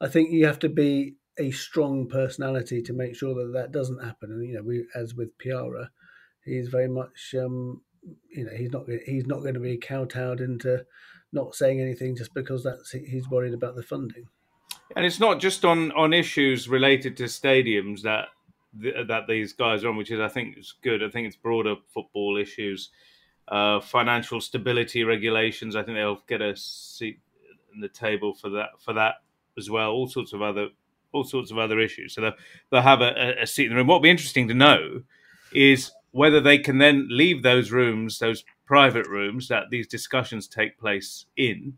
I 0.00 0.08
think 0.08 0.30
you 0.30 0.44
have 0.44 0.58
to 0.60 0.68
be 0.68 1.14
a 1.38 1.50
strong 1.50 2.08
personality 2.08 2.82
to 2.82 2.92
make 2.92 3.16
sure 3.16 3.34
that 3.34 3.52
that 3.54 3.72
doesn't 3.72 4.04
happen. 4.04 4.30
And 4.30 4.46
you 4.46 4.54
know, 4.56 4.62
we 4.62 4.86
as 4.94 5.14
with 5.14 5.36
Piara, 5.38 5.88
he's 6.44 6.68
very 6.68 6.88
much 6.88 7.34
um, 7.38 7.82
you 8.28 8.44
know 8.44 8.52
he's 8.56 8.70
not 8.70 8.86
he's 9.04 9.26
not 9.26 9.40
going 9.40 9.54
to 9.54 9.60
be 9.60 9.76
kowtowed 9.76 10.40
into 10.40 10.84
not 11.32 11.54
saying 11.54 11.80
anything 11.80 12.16
just 12.16 12.32
because 12.34 12.62
that's 12.64 12.90
he's 12.92 13.28
worried 13.28 13.54
about 13.54 13.74
the 13.76 13.82
funding. 13.82 14.28
And 14.94 15.04
it's 15.04 15.20
not 15.20 15.40
just 15.40 15.64
on 15.64 15.92
on 15.92 16.12
issues 16.14 16.68
related 16.68 17.16
to 17.18 17.24
stadiums 17.24 18.02
that 18.02 18.26
that 19.08 19.24
these 19.28 19.52
guys 19.52 19.84
are 19.84 19.88
on, 19.88 19.96
which 19.96 20.10
is 20.10 20.20
I 20.20 20.28
think 20.28 20.56
is 20.58 20.74
good. 20.82 21.02
I 21.02 21.08
think 21.10 21.26
it's 21.26 21.36
broader 21.36 21.76
football 21.92 22.36
issues. 22.36 22.90
uh, 23.48 23.80
financial 23.80 24.40
stability 24.40 25.04
regulations. 25.04 25.76
I 25.76 25.82
think 25.82 25.96
they'll 25.96 26.22
get 26.26 26.42
a 26.42 26.56
seat 26.56 27.20
in 27.74 27.80
the 27.80 27.88
table 27.88 28.34
for 28.34 28.50
that 28.50 28.70
for 28.80 28.92
that 28.94 29.16
as 29.58 29.70
well. 29.70 29.90
All 29.90 30.08
sorts 30.08 30.32
of 30.32 30.42
other 30.42 30.68
all 31.12 31.24
sorts 31.24 31.50
of 31.50 31.58
other 31.58 31.80
issues. 31.80 32.14
So 32.14 32.20
they'll, 32.22 32.34
they'll 32.70 32.82
have 32.82 33.00
a, 33.00 33.36
a 33.42 33.46
seat 33.46 33.66
in 33.66 33.70
the 33.70 33.76
room. 33.76 33.86
What 33.86 33.96
will 33.96 34.00
be 34.00 34.10
interesting 34.10 34.48
to 34.48 34.54
know 34.54 35.02
is 35.52 35.92
whether 36.16 36.40
they 36.40 36.56
can 36.56 36.78
then 36.78 37.06
leave 37.10 37.42
those 37.42 37.70
rooms, 37.70 38.18
those 38.18 38.42
private 38.64 39.06
rooms 39.06 39.48
that 39.48 39.64
these 39.70 39.86
discussions 39.86 40.48
take 40.48 40.78
place 40.78 41.26
in, 41.36 41.74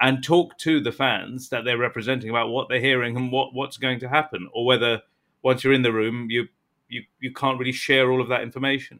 and 0.00 0.24
talk 0.24 0.56
to 0.56 0.80
the 0.80 0.90
fans 0.90 1.50
that 1.50 1.66
they're 1.66 1.76
representing 1.76 2.30
about 2.30 2.48
what 2.48 2.70
they're 2.70 2.80
hearing 2.80 3.18
and 3.18 3.30
what, 3.30 3.52
what's 3.52 3.76
going 3.76 4.00
to 4.00 4.08
happen, 4.08 4.48
or 4.54 4.64
whether 4.64 5.02
once 5.42 5.62
you're 5.62 5.74
in 5.74 5.82
the 5.82 5.92
room, 5.92 6.28
you 6.30 6.48
you 6.88 7.02
you 7.20 7.34
can't 7.34 7.58
really 7.58 7.72
share 7.72 8.10
all 8.10 8.22
of 8.22 8.28
that 8.28 8.40
information. 8.40 8.98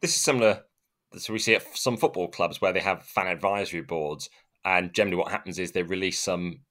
This 0.00 0.16
is 0.16 0.20
similar. 0.20 0.64
So 1.16 1.32
we 1.32 1.38
see 1.38 1.54
at 1.54 1.76
some 1.76 1.96
football 1.96 2.26
clubs 2.26 2.60
where 2.60 2.72
they 2.72 2.80
have 2.80 3.04
fan 3.04 3.28
advisory 3.28 3.82
boards, 3.82 4.28
and 4.64 4.92
generally 4.92 5.18
what 5.18 5.30
happens 5.30 5.60
is 5.60 5.70
they 5.70 5.84
release 5.84 6.18
some 6.18 6.62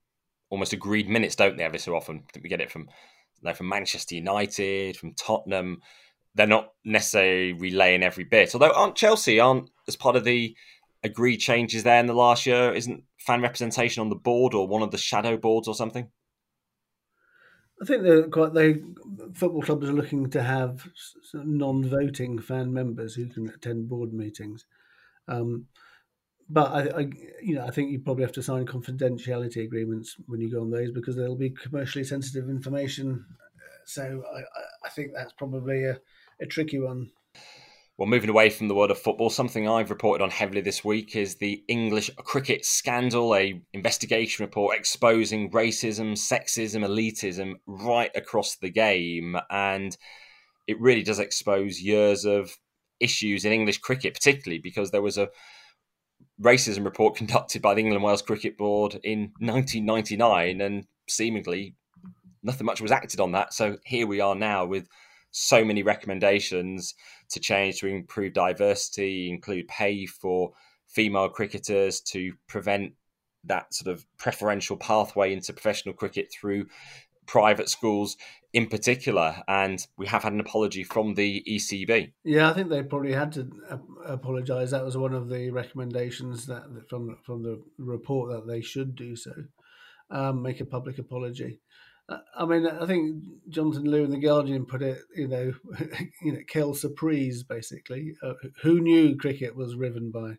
almost 0.50 0.74
agreed 0.74 1.08
minutes, 1.08 1.38
don't 1.38 1.56
they? 1.56 1.64
Every 1.64 1.80
so 1.80 1.96
often, 1.96 2.24
we 2.44 2.50
get 2.50 2.60
it 2.60 2.70
from 2.70 2.82
you 2.82 3.50
know, 3.50 3.54
from 3.54 3.70
Manchester 3.70 4.16
United, 4.16 4.98
from 4.98 5.14
Tottenham. 5.14 5.82
They're 6.36 6.48
not 6.48 6.74
necessarily 6.84 7.54
relaying 7.54 8.04
every 8.04 8.26
bit. 8.26 8.54
Although 8.54 8.72
aren't 8.72 8.96
Chelsea 8.96 9.40
aren't 9.40 9.70
as 9.88 9.96
part 9.96 10.16
of 10.16 10.24
the 10.24 10.56
agreed 11.04 11.38
changes 11.38 11.84
there 11.84 12.00
in 12.00 12.08
the 12.08 12.14
last 12.14 12.46
year? 12.46 12.74
Isn't 12.74 13.04
fan 13.18 13.42
representation 13.42 14.02
on 14.02 14.10
the 14.10 14.16
board 14.16 14.54
or 14.54 14.68
one 14.68 14.82
of 14.82 14.92
the 14.92 14.98
shadow 14.98 15.38
boards 15.38 15.68
or 15.68 15.76
something? 15.76 16.10
I 17.82 17.86
think 17.86 18.04
they're 18.04 18.28
quite. 18.28 18.54
They 18.54 18.82
football 19.34 19.62
clubs 19.62 19.90
are 19.90 19.94
looking 19.94 20.30
to 20.30 20.42
have 20.42 20.88
non-voting 21.34 22.40
fan 22.40 22.74
members 22.74 23.16
who 23.16 23.28
can 23.28 23.50
attend 23.50 23.90
board 23.90 24.14
meetings. 24.14 24.66
Um, 25.28 25.68
but 26.50 26.72
I, 26.72 27.00
I, 27.00 27.10
you 27.42 27.56
know, 27.56 27.66
I 27.66 27.72
think 27.72 27.92
you 27.92 28.00
probably 28.00 28.24
have 28.24 28.32
to 28.34 28.44
sign 28.44 28.66
confidentiality 28.66 29.64
agreements 29.64 30.16
when 30.28 30.40
you 30.40 30.52
go 30.52 30.62
on 30.62 30.70
those 30.70 30.92
because 30.92 31.16
there'll 31.16 31.36
be 31.36 31.50
commercially 31.50 32.04
sensitive 32.04 32.50
information. 32.50 33.26
So 33.86 34.24
I, 34.34 34.42
I 34.86 34.90
think 34.90 35.12
that's 35.14 35.34
probably 35.34 35.86
a, 35.86 36.00
a 36.42 36.46
tricky 36.46 36.80
one. 36.80 37.12
Well, 37.98 38.10
moving 38.10 38.30
away 38.30 38.50
from 38.50 38.68
the 38.68 38.76
world 38.76 38.92
of 38.92 39.00
football, 39.00 39.30
something 39.30 39.70
I've 39.70 39.90
reported 39.90 40.22
on 40.22 40.30
heavily 40.30 40.60
this 40.60 40.84
week 40.84 41.16
is 41.16 41.36
the 41.36 41.64
English 41.70 42.12
cricket 42.18 42.66
scandal, 42.66 43.34
a 43.34 43.62
investigation 43.72 44.44
report 44.44 44.78
exposing 44.78 45.50
racism, 45.52 46.12
sexism, 46.12 46.86
elitism 46.86 47.54
right 47.66 48.12
across 48.14 48.58
the 48.58 48.70
game, 48.70 49.38
and 49.50 49.96
it 50.68 50.80
really 50.82 51.04
does 51.04 51.20
expose 51.20 51.82
years 51.82 52.26
of 52.26 52.58
issues 53.00 53.46
in 53.46 53.54
English 53.54 53.78
cricket, 53.78 54.14
particularly 54.14 54.60
because 54.60 54.92
there 54.92 55.02
was 55.02 55.18
a 55.18 55.30
racism 56.42 56.84
report 56.84 57.16
conducted 57.16 57.62
by 57.62 57.74
the 57.74 57.80
England 57.80 58.04
Wales 58.04 58.22
Cricket 58.22 58.58
Board 58.58 59.00
in 59.06 59.32
1999, 59.40 60.60
and 60.60 60.86
seemingly 61.08 61.76
nothing 62.44 62.66
much 62.66 62.82
was 62.82 62.92
acted 62.92 63.22
on 63.22 63.32
that. 63.32 63.54
So 63.54 63.78
here 63.86 64.06
we 64.06 64.20
are 64.20 64.36
now 64.36 64.66
with 64.66 64.88
so 65.38 65.66
many 65.66 65.84
recommendations 65.84 66.96
to 67.30 67.42
change 67.42 67.82
to 67.82 67.88
improve 67.88 68.32
diversity, 68.32 69.30
include 69.30 69.68
pay 69.68 70.06
for 70.06 70.54
female 70.88 71.28
cricketers 71.28 72.00
to 72.00 72.32
prevent 72.48 72.94
that 73.44 73.74
sort 73.74 73.94
of 73.94 74.06
preferential 74.18 74.78
pathway 74.78 75.34
into 75.34 75.52
professional 75.52 75.94
cricket 75.94 76.32
through 76.32 76.66
private 77.26 77.68
schools 77.68 78.16
in 78.54 78.68
particular. 78.68 79.44
And 79.50 79.86
we 79.98 80.08
have 80.08 80.24
had 80.24 80.32
an 80.32 80.40
apology 80.40 80.86
from 80.86 81.16
the 81.16 81.44
ECB. 81.46 82.14
Yeah, 82.24 82.50
I 82.50 82.54
think 82.54 82.70
they 82.70 82.82
probably 82.82 83.12
had 83.12 83.34
to 83.34 83.52
apologise. 84.06 84.72
That 84.72 84.86
was 84.86 84.96
one 84.96 85.14
of 85.14 85.28
the 85.28 85.50
recommendations 85.50 86.46
that 86.46 86.64
from 86.90 87.18
from 87.26 87.44
the 87.44 87.62
report 87.78 88.32
that 88.32 88.48
they 88.48 88.62
should 88.62 88.96
do 88.96 89.18
so, 89.18 89.34
um, 90.10 90.42
make 90.42 90.62
a 90.62 90.66
public 90.66 90.98
apology. 90.98 91.60
I 92.08 92.46
mean, 92.46 92.68
I 92.68 92.86
think 92.86 93.24
Jonathan 93.50 93.86
Liew 93.86 94.06
in 94.06 94.12
the 94.12 94.20
Guardian 94.20 94.66
put 94.66 94.84
it, 94.84 95.00
you 95.16 95.28
know, 95.28 95.54
you 96.22 96.34
know, 96.34 96.40
quelle 96.52 96.76
surprise, 96.76 97.42
basically. 97.44 98.16
Uh, 98.22 98.34
who 98.62 98.80
knew 98.80 99.16
cricket 99.16 99.56
was 99.56 99.76
riven 99.76 100.12
by 100.12 100.38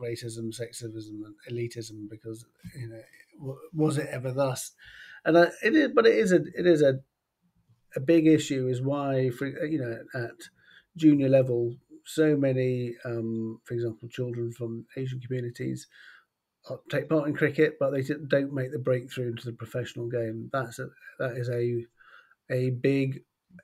racism, 0.00 0.52
sexism, 0.58 1.22
and 1.24 1.34
elitism? 1.50 2.08
Because 2.10 2.44
you 2.76 2.88
know, 2.88 3.56
was 3.72 3.98
it 3.98 4.08
ever 4.10 4.32
thus? 4.32 4.72
And 5.24 5.36
uh, 5.36 5.50
it 5.62 5.76
is, 5.76 5.90
but 5.94 6.06
it 6.06 6.16
is 6.16 6.32
a 6.32 6.42
it 6.56 6.66
is 6.66 6.82
a 6.82 7.00
a 7.94 8.00
big 8.00 8.26
issue. 8.26 8.66
Is 8.66 8.82
why, 8.82 9.30
for 9.30 9.46
you 9.46 9.78
know, 9.78 9.98
at 10.14 10.48
junior 10.96 11.28
level, 11.28 11.76
so 12.04 12.36
many, 12.36 12.96
um, 13.04 13.60
for 13.62 13.74
example, 13.74 14.08
children 14.08 14.50
from 14.50 14.86
Asian 14.96 15.20
communities 15.20 15.86
take 16.90 17.08
part 17.08 17.28
in 17.28 17.34
cricket, 17.34 17.78
but 17.78 17.90
they 17.90 18.02
don't 18.02 18.52
make 18.52 18.72
the 18.72 18.78
breakthrough 18.78 19.28
into 19.28 19.46
the 19.46 19.52
professional 19.52 20.08
game. 20.08 20.50
That's 20.52 20.78
a 20.78 20.88
that 21.18 21.32
is 21.32 21.48
a 21.48 21.84
a 22.50 22.70
big 22.70 23.22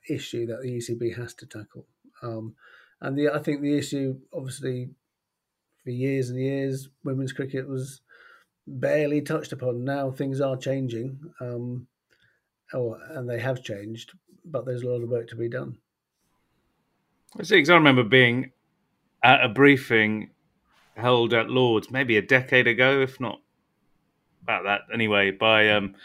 issue 0.09 0.45
that 0.47 0.61
the 0.61 0.77
ECB 0.77 1.15
has 1.17 1.33
to 1.35 1.45
tackle. 1.45 1.85
Um, 2.21 2.55
and 3.01 3.17
the 3.17 3.29
I 3.29 3.39
think 3.39 3.61
the 3.61 3.77
issue, 3.77 4.19
obviously, 4.33 4.89
for 5.83 5.91
years 5.91 6.29
and 6.29 6.39
years, 6.39 6.89
women's 7.03 7.33
cricket 7.33 7.67
was 7.67 8.01
barely 8.67 9.21
touched 9.21 9.51
upon. 9.51 9.83
Now 9.83 10.11
things 10.11 10.41
are 10.41 10.57
changing, 10.57 11.19
um, 11.39 11.87
oh, 12.73 12.97
and 13.11 13.29
they 13.29 13.39
have 13.39 13.63
changed, 13.63 14.13
but 14.43 14.65
there's 14.65 14.83
a 14.83 14.87
lot 14.87 15.03
of 15.03 15.09
work 15.09 15.27
to 15.29 15.35
be 15.35 15.49
done. 15.49 15.77
I 17.37 17.43
see. 17.43 17.57
Because 17.57 17.69
I 17.69 17.75
remember 17.75 18.03
being 18.03 18.51
at 19.23 19.43
a 19.43 19.49
briefing 19.49 20.29
held 20.95 21.33
at 21.33 21.49
Lords 21.49 21.91
maybe 21.91 22.17
a 22.17 22.21
decade 22.21 22.67
ago, 22.67 23.01
if 23.01 23.19
not 23.19 23.39
about 24.43 24.63
that 24.63 24.81
anyway, 24.93 25.31
by 25.31 25.69
um, 25.71 25.95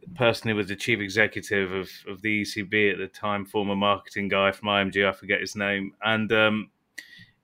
the 0.00 0.08
person 0.14 0.48
who 0.48 0.56
was 0.56 0.68
the 0.68 0.76
chief 0.76 1.00
executive 1.00 1.72
of, 1.72 1.90
of 2.08 2.22
the 2.22 2.42
ECB 2.42 2.92
at 2.92 2.98
the 2.98 3.06
time, 3.06 3.44
former 3.44 3.76
marketing 3.76 4.28
guy 4.28 4.52
from 4.52 4.68
IMG, 4.68 5.06
I 5.06 5.12
forget 5.12 5.40
his 5.40 5.54
name. 5.54 5.92
And 6.02 6.32
um, 6.32 6.70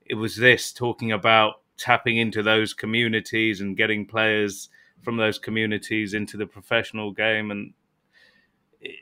it 0.05 0.15
was 0.15 0.35
this 0.35 0.73
talking 0.73 1.11
about 1.11 1.61
tapping 1.77 2.17
into 2.17 2.41
those 2.41 2.73
communities 2.73 3.61
and 3.61 3.77
getting 3.77 4.05
players 4.05 4.69
from 5.01 5.17
those 5.17 5.37
communities 5.37 6.13
into 6.13 6.37
the 6.37 6.47
professional 6.47 7.11
game. 7.11 7.51
And 7.51 7.73
it, 8.81 9.01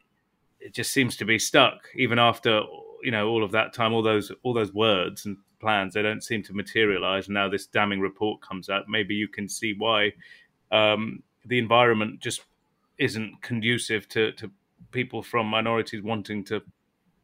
it 0.59 0.73
just 0.73 0.91
seems 0.91 1.15
to 1.17 1.25
be 1.25 1.39
stuck 1.39 1.87
even 1.95 2.19
after 2.19 2.61
you 3.03 3.11
know 3.11 3.27
all 3.27 3.43
of 3.43 3.51
that 3.51 3.73
time 3.73 3.93
all 3.93 4.01
those 4.01 4.31
all 4.43 4.53
those 4.53 4.73
words 4.73 5.25
and 5.25 5.35
plans. 5.63 5.93
They 5.93 6.01
don't 6.01 6.23
seem 6.23 6.43
to 6.43 6.53
materialize. 6.53 7.29
Now 7.29 7.47
this 7.49 7.65
damning 7.65 8.01
report 8.01 8.41
comes 8.41 8.69
out. 8.69 8.89
Maybe 8.89 9.15
you 9.15 9.27
can 9.27 9.47
see 9.47 9.73
why 9.77 10.11
um, 10.71 11.23
the 11.45 11.57
environment 11.57 12.19
just 12.19 12.41
isn't 12.97 13.41
conducive 13.41 14.07
to, 14.09 14.33
to 14.33 14.51
people 14.91 15.23
from 15.23 15.47
minorities 15.47 16.03
wanting 16.03 16.43
to 16.45 16.61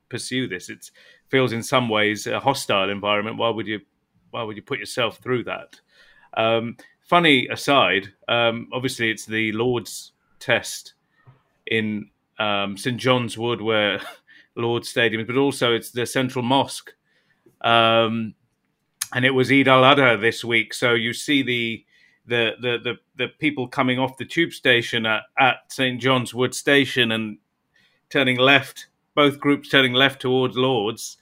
pursue 0.08 0.48
this. 0.48 0.70
It 0.70 0.90
feels 1.28 1.52
in 1.52 1.62
some 1.62 1.90
ways 1.90 2.26
a 2.28 2.40
hostile 2.40 2.90
environment. 2.90 3.38
Why 3.38 3.50
would 3.50 3.68
you? 3.68 3.82
Why 4.32 4.44
would 4.44 4.56
you 4.56 4.62
put 4.62 4.80
yourself 4.80 5.18
through 5.18 5.46
that? 5.46 5.82
Um, 6.36 6.78
funny 7.02 7.48
aside, 7.48 8.14
um, 8.28 8.70
obviously 8.72 9.10
it's 9.10 9.26
the 9.26 9.52
Lord's 9.54 10.12
test 10.40 10.94
in 11.66 12.12
um, 12.38 12.78
St 12.78 12.98
John's 12.98 13.38
Wood, 13.38 13.60
where 13.60 14.00
Lord's 14.56 14.88
Stadium, 14.88 15.22
is, 15.22 15.28
but 15.28 15.36
also 15.36 15.74
it's 15.74 15.90
the 15.90 16.06
Central 16.06 16.44
Mosque 16.44 16.94
um, 17.62 18.36
and 19.14 19.26
it 19.26 19.32
was 19.32 19.52
Eid 19.52 19.68
al 19.68 19.84
Adha 19.84 20.20
this 20.20 20.44
week, 20.44 20.74
so 20.74 20.94
you 20.94 21.14
see 21.14 21.42
the 21.42 21.86
the, 22.26 22.52
the 22.62 22.78
the 22.84 22.96
the 23.16 23.28
people 23.40 23.68
coming 23.68 23.98
off 24.00 24.18
the 24.18 24.26
tube 24.26 24.54
station 24.54 25.06
at, 25.06 25.24
at 25.38 25.72
St 25.72 26.00
John's 26.00 26.34
Wood 26.34 26.54
Station 26.54 27.12
and 27.12 27.38
turning 28.10 28.38
left. 28.38 28.88
Both 29.16 29.40
groups 29.40 29.70
turning 29.70 29.94
left 29.94 30.22
towards 30.22 30.56
Lords, 30.56 31.18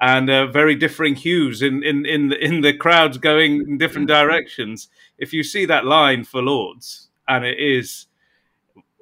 and 0.00 0.28
uh, 0.28 0.46
very 0.46 0.74
differing 0.74 1.14
hues 1.14 1.62
in 1.62 1.82
in 1.82 2.06
in 2.06 2.28
the, 2.28 2.44
in 2.44 2.60
the 2.62 2.72
crowds 2.72 3.18
going 3.18 3.60
in 3.60 3.78
different 3.78 4.08
directions. 4.08 4.88
If 5.18 5.32
you 5.32 5.42
see 5.42 5.66
that 5.66 5.84
line 5.84 6.24
for 6.24 6.42
Lords, 6.42 7.08
and 7.28 7.44
it 7.44 7.58
is 7.58 8.06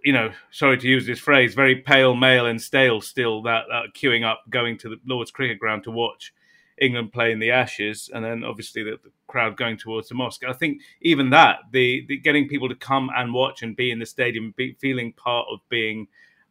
you 0.04 0.12
know, 0.12 0.30
sorry 0.50 0.76
to 0.76 0.86
use 0.86 1.06
this 1.06 1.18
phrase, 1.18 1.54
very 1.54 1.76
pale 1.76 2.14
male 2.14 2.44
and 2.44 2.60
stale 2.60 3.00
still 3.00 3.40
that, 3.42 3.64
that 3.70 3.94
queuing 3.94 4.22
up 4.22 4.42
going 4.50 4.76
to 4.76 4.90
the 4.90 4.96
Lord's 5.06 5.30
cricket 5.30 5.58
ground 5.58 5.82
to 5.84 5.90
watch 5.90 6.34
England 6.80 7.12
playing 7.12 7.38
the 7.38 7.50
Ashes, 7.50 8.10
and 8.12 8.24
then 8.24 8.44
obviously 8.44 8.82
the, 8.82 8.98
the, 9.02 9.10
crowd 9.26 9.56
going 9.56 9.76
towards 9.76 10.08
the 10.08 10.14
mosque. 10.14 10.44
I 10.46 10.52
think 10.52 10.80
even 11.00 11.30
that, 11.30 11.58
the, 11.72 12.04
the, 12.06 12.16
getting 12.18 12.46
people 12.46 12.68
to 12.68 12.74
come 12.74 13.10
and 13.16 13.34
watch 13.34 13.62
and 13.62 13.74
be 13.74 13.90
in 13.90 13.98
the 13.98 14.06
stadium, 14.06 14.54
be, 14.56 14.76
feeling 14.80 15.12
part 15.12 15.46
of 15.50 15.60
being 15.68 16.06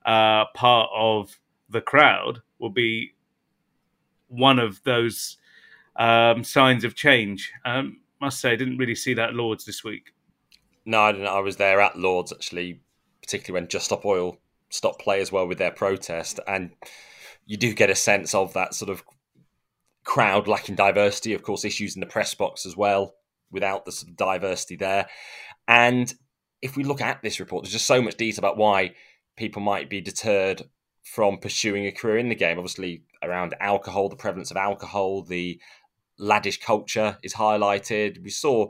uh, 0.06 0.46
part 0.54 0.90
of 0.94 1.40
the 1.70 1.82
crowd, 1.82 2.42
will 2.60 2.70
be 2.70 3.14
one 4.28 4.60
of 4.60 4.82
those 4.84 5.38
um, 5.96 6.44
signs 6.44 6.84
of 6.84 6.96
change. 6.96 7.52
Um, 7.64 8.02
must 8.20 8.40
say, 8.40 8.52
I 8.52 8.56
didn't 8.56 8.78
really 8.78 8.96
see 8.96 9.14
that 9.14 9.34
Lords 9.34 9.66
this 9.66 9.84
week. 9.84 10.14
No, 10.86 11.02
I 11.02 11.12
didn't. 11.12 11.28
I 11.28 11.40
was 11.40 11.58
there 11.58 11.80
at 11.82 11.98
Lords 11.98 12.34
actually, 12.34 12.82
particularly 13.22 13.62
when 13.62 13.70
Just 13.70 13.86
Stop 13.86 14.06
Oil 14.06 14.38
stopped 14.70 15.02
play 15.02 15.22
as 15.22 15.32
well 15.32 15.48
with 15.48 15.58
their 15.58 15.72
protest, 15.72 16.40
and 16.48 16.72
you 17.46 17.58
do 17.58 17.74
get 17.74 17.90
a 17.90 17.96
sense 17.96 18.34
of 18.34 18.54
that 18.54 18.74
sort 18.74 18.90
of 18.90 19.04
crowd 20.04 20.48
lacking 20.48 20.76
diversity, 20.76 21.34
of 21.34 21.44
course, 21.44 21.66
issues 21.66 21.96
in 21.96 22.00
the 22.00 22.06
press 22.06 22.34
box 22.34 22.66
as 22.66 22.76
well, 22.76 23.16
without 23.52 23.86
the 23.86 23.92
sort 23.92 24.10
of 24.10 24.18
diversity 24.18 24.76
there. 24.76 25.08
And 25.68 26.13
if 26.62 26.76
we 26.76 26.84
look 26.84 27.02
at 27.02 27.22
this 27.22 27.39
report, 27.39 27.63
there's 27.63 27.74
just 27.74 27.88
so 27.88 28.02
much 28.02 28.16
detail 28.16 28.39
about 28.39 28.58
why 28.58 28.96
people 29.38 29.62
might 29.62 29.89
be 29.89 30.02
deterred 30.02 30.63
from 31.04 31.38
pursuing 31.38 31.86
a 31.86 31.92
career 31.92 32.18
in 32.18 32.30
the 32.30 32.36
game. 32.36 32.58
Obviously, 32.58 33.04
around 33.22 33.56
alcohol, 33.60 34.10
the 34.10 34.16
prevalence 34.16 34.52
of 34.52 34.58
alcohol, 34.58 35.24
the 35.24 35.60
laddish 36.20 36.62
culture 36.62 37.18
is 37.24 37.34
highlighted. 37.34 38.24
We 38.24 38.30
saw, 38.30 38.68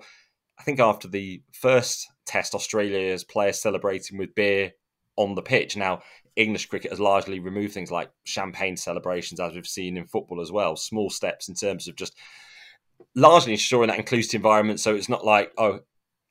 I 0.59 0.63
think, 0.63 0.79
after 0.79 1.07
the 1.07 1.43
first 1.51 2.07
test, 2.25 2.55
Australia's 2.55 3.23
players 3.23 3.61
celebrating 3.61 4.17
with 4.17 4.35
beer 4.35 4.71
on 5.15 5.35
the 5.35 5.41
pitch. 5.41 5.77
Now, 5.77 6.01
English 6.35 6.67
cricket 6.67 6.91
has 6.91 6.99
largely 6.99 7.39
removed 7.39 7.73
things 7.73 7.91
like 7.91 8.11
champagne 8.23 8.77
celebrations, 8.77 9.39
as 9.39 9.53
we've 9.53 9.67
seen 9.67 9.97
in 9.97 10.07
football 10.07 10.41
as 10.41 10.51
well. 10.51 10.75
Small 10.75 11.09
steps 11.09 11.47
in 11.47 11.55
terms 11.55 11.87
of 11.87 11.95
just 11.95 12.15
largely 13.15 13.51
ensuring 13.51 13.89
that 13.89 13.99
inclusive 13.99 14.39
environment. 14.39 14.79
So 14.79 14.95
it's 14.95 15.09
not 15.09 15.25
like, 15.25 15.51
oh, 15.57 15.81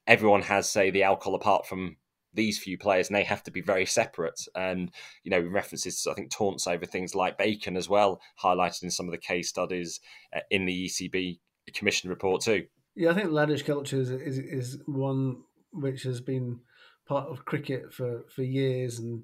everyone 0.07 0.43
has, 0.43 0.69
say, 0.69 0.91
the 0.91 1.05
alcohol 1.05 1.35
apart 1.35 1.67
from 1.67 1.97
these 2.35 2.59
few 2.59 2.79
players, 2.79 3.09
and 3.09 3.17
they 3.17 3.25
have 3.25 3.43
to 3.45 3.51
be 3.51 3.61
very 3.61 3.87
separate. 3.87 4.41
And 4.55 4.91
you 5.23 5.31
know, 5.31 5.41
references, 5.41 6.07
I 6.11 6.15
think, 6.15 6.31
taunts 6.31 6.67
over 6.67 6.87
things 6.87 7.15
like 7.15 7.39
bacon 7.39 7.77
as 7.77 7.89
well, 7.89 8.21
highlighted 8.43 8.85
in 8.85 8.91
some 8.91 9.07
of 9.07 9.13
the 9.13 9.19
case 9.19 9.49
studies 9.49 10.01
uh, 10.35 10.41
in 10.51 10.65
the 10.65 10.87
ECB 10.87 11.39
Commission 11.75 12.11
report 12.11 12.43
too. 12.43 12.67
Yeah, 12.95 13.11
I 13.11 13.15
think 13.15 13.31
laddish 13.31 13.65
culture 13.65 14.01
is, 14.01 14.11
is, 14.11 14.39
is 14.39 14.83
one 14.87 15.43
which 15.73 16.03
has 16.03 16.21
been 16.21 16.61
part 17.07 17.29
of 17.29 17.45
cricket 17.45 17.93
for, 17.93 18.25
for 18.35 18.43
years, 18.43 18.99
and 18.99 19.23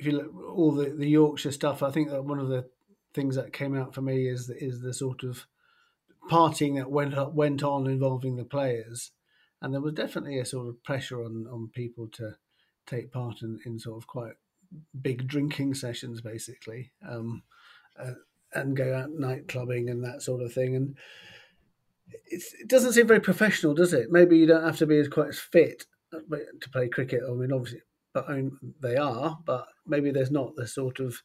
if 0.00 0.06
you 0.06 0.12
look 0.12 0.34
all 0.56 0.72
the, 0.72 0.90
the 0.90 1.08
Yorkshire 1.08 1.52
stuff, 1.52 1.82
I 1.82 1.90
think 1.90 2.08
that 2.10 2.24
one 2.24 2.38
of 2.38 2.48
the 2.48 2.68
things 3.12 3.36
that 3.36 3.52
came 3.52 3.76
out 3.76 3.94
for 3.94 4.00
me 4.00 4.26
is 4.26 4.48
is 4.48 4.80
the 4.80 4.94
sort 4.94 5.22
of 5.22 5.46
partying 6.30 6.76
that 6.76 6.90
went 6.90 7.14
up, 7.14 7.34
went 7.34 7.62
on 7.62 7.86
involving 7.86 8.36
the 8.36 8.44
players, 8.44 9.12
and 9.60 9.74
there 9.74 9.80
was 9.80 9.92
definitely 9.92 10.38
a 10.38 10.44
sort 10.46 10.68
of 10.68 10.82
pressure 10.82 11.22
on 11.22 11.46
on 11.52 11.68
people 11.74 12.08
to 12.12 12.36
take 12.86 13.12
part 13.12 13.42
in, 13.42 13.60
in 13.66 13.78
sort 13.78 14.02
of 14.02 14.06
quite 14.06 14.32
big 15.02 15.28
drinking 15.28 15.74
sessions, 15.74 16.20
basically, 16.20 16.92
um, 17.06 17.42
uh, 17.98 18.12
and 18.54 18.76
go 18.76 18.94
out 18.94 19.10
night 19.10 19.48
clubbing 19.48 19.90
and 19.90 20.02
that 20.02 20.22
sort 20.22 20.42
of 20.42 20.52
thing, 20.52 20.74
and. 20.74 20.96
it 22.26 22.68
doesn't 22.68 22.92
seem 22.94 23.06
very 23.06 23.20
professional, 23.20 23.74
does 23.74 23.92
it? 23.92 24.10
Maybe 24.10 24.36
you 24.38 24.46
don't 24.46 24.64
have 24.64 24.78
to 24.78 24.86
be 24.86 24.98
as 24.98 25.08
quite 25.08 25.28
as 25.28 25.38
fit 25.38 25.86
uh, 26.12 26.18
to 26.60 26.70
play 26.70 26.88
cricket. 26.88 27.22
I 27.28 27.32
mean, 27.32 27.52
obviously, 27.52 27.82
but 28.12 28.26
they 28.80 28.96
are, 28.96 29.38
but 29.44 29.68
maybe 29.86 30.10
there's 30.10 30.30
not 30.30 30.56
the 30.56 30.66
sort 30.66 31.00
of 31.00 31.22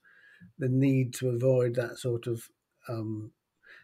the 0.60 0.70
need 0.70 1.14
to 1.16 1.30
avoid 1.30 1.76
that 1.76 1.98
sort 1.98 2.28
of 2.28 2.50
um, 2.88 3.32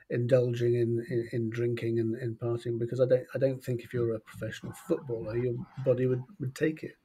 indulging 0.10 0.76
in, 0.76 1.06
in, 1.10 1.30
in, 1.32 1.50
drinking 1.50 2.00
and 2.00 2.16
in 2.22 2.36
partying 2.36 2.78
because 2.78 3.00
I 3.00 3.06
don't 3.06 3.26
I 3.34 3.40
don't 3.40 3.64
think 3.64 3.82
if 3.82 3.94
you're 3.94 4.14
a 4.14 4.20
professional 4.20 4.74
footballer 4.88 5.38
your 5.38 5.56
body 5.86 6.06
would, 6.06 6.24
would 6.40 6.54
take 6.54 6.84
it. 6.84 6.96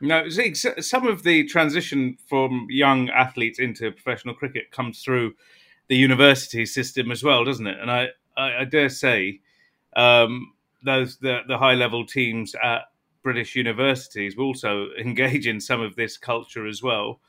No, 0.00 0.28
some 0.28 1.06
of 1.06 1.22
the 1.22 1.44
transition 1.44 2.18
from 2.28 2.66
young 2.68 3.08
athletes 3.10 3.60
into 3.60 3.92
professional 3.92 4.34
cricket 4.34 4.72
comes 4.72 5.00
through 5.00 5.34
the 5.86 5.96
university 5.96 6.66
system 6.66 7.12
as 7.12 7.22
well, 7.22 7.44
doesn't 7.44 7.68
it? 7.68 7.78
And 7.80 7.88
I, 7.88 8.08
I, 8.36 8.62
I 8.62 8.64
dare 8.64 8.88
say 8.88 9.40
um, 9.94 10.54
those 10.84 11.18
the, 11.18 11.40
the 11.46 11.56
high 11.56 11.74
level 11.74 12.04
teams 12.04 12.56
at 12.60 12.82
British 13.22 13.56
universities 13.56 14.36
will 14.36 14.46
also 14.46 14.88
engage 14.98 15.46
in 15.46 15.60
some 15.60 15.80
of 15.80 15.96
this 15.96 16.16
culture 16.16 16.66
as 16.66 16.82
well. 16.82 17.20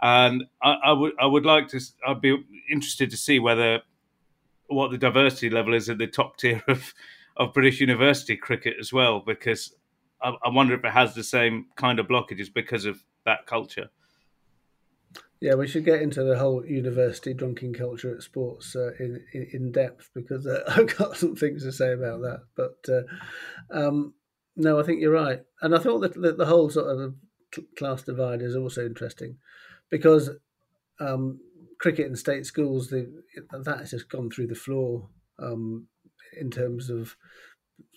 And 0.00 0.44
I, 0.62 0.76
I 0.84 0.92
would 0.92 1.12
I 1.20 1.26
would 1.26 1.44
like 1.44 1.68
to 1.68 1.80
I'd 2.06 2.20
be 2.20 2.36
interested 2.70 3.10
to 3.10 3.16
see 3.16 3.38
whether 3.38 3.82
what 4.66 4.90
the 4.90 4.98
diversity 4.98 5.50
level 5.50 5.74
is 5.74 5.88
at 5.88 5.98
the 5.98 6.06
top 6.06 6.36
tier 6.38 6.62
of 6.68 6.92
of 7.36 7.54
British 7.54 7.80
university 7.80 8.36
cricket 8.36 8.74
as 8.78 8.92
well, 8.92 9.20
because 9.20 9.74
I, 10.20 10.34
I 10.44 10.48
wonder 10.50 10.74
if 10.74 10.84
it 10.84 10.92
has 10.92 11.14
the 11.14 11.24
same 11.24 11.66
kind 11.76 11.98
of 11.98 12.06
blockages 12.06 12.52
because 12.52 12.84
of 12.84 13.02
that 13.24 13.46
culture. 13.46 13.88
Yeah, 15.40 15.54
we 15.54 15.66
should 15.66 15.84
get 15.84 16.00
into 16.00 16.22
the 16.22 16.38
whole 16.38 16.64
university 16.64 17.34
drinking 17.34 17.74
culture 17.74 18.14
at 18.14 18.22
sports 18.22 18.76
uh, 18.76 18.92
in, 19.00 19.24
in, 19.32 19.72
depth 19.72 20.08
because 20.14 20.46
uh, 20.46 20.62
I've 20.68 20.96
got 20.96 21.16
some 21.16 21.34
things 21.34 21.64
to 21.64 21.72
say 21.72 21.92
about 21.92 22.20
that. 22.20 22.42
But 22.54 22.76
uh, 22.88 23.02
um, 23.76 24.14
no, 24.56 24.78
I 24.78 24.82
think 24.82 25.00
you're 25.00 25.12
right, 25.12 25.40
and 25.60 25.74
I 25.74 25.78
thought 25.78 26.00
that 26.00 26.14
the, 26.14 26.32
the 26.32 26.46
whole 26.46 26.70
sort 26.70 26.86
of 26.88 27.14
class 27.76 28.02
divide 28.02 28.42
is 28.42 28.56
also 28.56 28.84
interesting 28.84 29.36
because 29.90 30.30
um, 31.00 31.40
cricket 31.78 32.06
in 32.06 32.16
state 32.16 32.46
schools 32.46 32.88
the, 32.88 33.22
that 33.64 33.78
has 33.78 33.90
just 33.90 34.08
gone 34.08 34.30
through 34.30 34.46
the 34.46 34.54
floor 34.54 35.08
um, 35.38 35.86
in 36.40 36.50
terms 36.50 36.88
of 36.88 37.16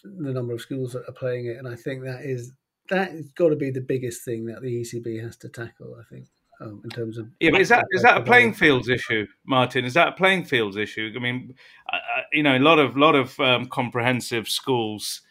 the 0.04 0.34
number 0.34 0.54
of 0.54 0.62
schools 0.62 0.94
that 0.94 1.08
are 1.08 1.14
playing 1.14 1.48
it, 1.48 1.58
and 1.58 1.68
I 1.68 1.76
think 1.76 2.04
that 2.04 2.22
is 2.24 2.52
that's 2.90 3.30
got 3.36 3.50
to 3.50 3.56
be 3.56 3.72
the 3.72 3.82
biggest 3.82 4.24
thing 4.24 4.46
that 4.46 4.62
the 4.62 4.82
ECB 4.82 5.22
has 5.24 5.38
to 5.38 5.50
tackle. 5.50 5.96
I 6.00 6.04
think. 6.14 6.28
Um, 6.62 6.82
in 6.86 6.90
terms 6.90 7.18
of 7.18 7.28
yeah, 7.42 7.52
but 7.52 7.60
is 7.60 7.68
that 7.68 7.84
is 7.92 8.02
that 8.04 8.18
a 8.18 8.22
playing 8.22 8.54
fields 8.54 8.88
issue, 8.88 9.28
Martyn? 9.46 9.84
Is 9.84 9.96
that 9.96 10.08
a 10.08 10.12
playing 10.14 10.46
fields 10.46 10.78
issue? 10.78 11.12
I 11.14 11.20
mean, 11.20 11.54
I, 11.90 11.98
I, 11.98 12.22
you 12.32 12.44
know, 12.44 12.56
a 12.56 12.60
lot 12.60 12.80
of 12.80 12.96
lot 12.96 13.14
of 13.14 13.38
um, 13.42 13.66
comprehensive 13.66 14.48
schools 14.48 15.22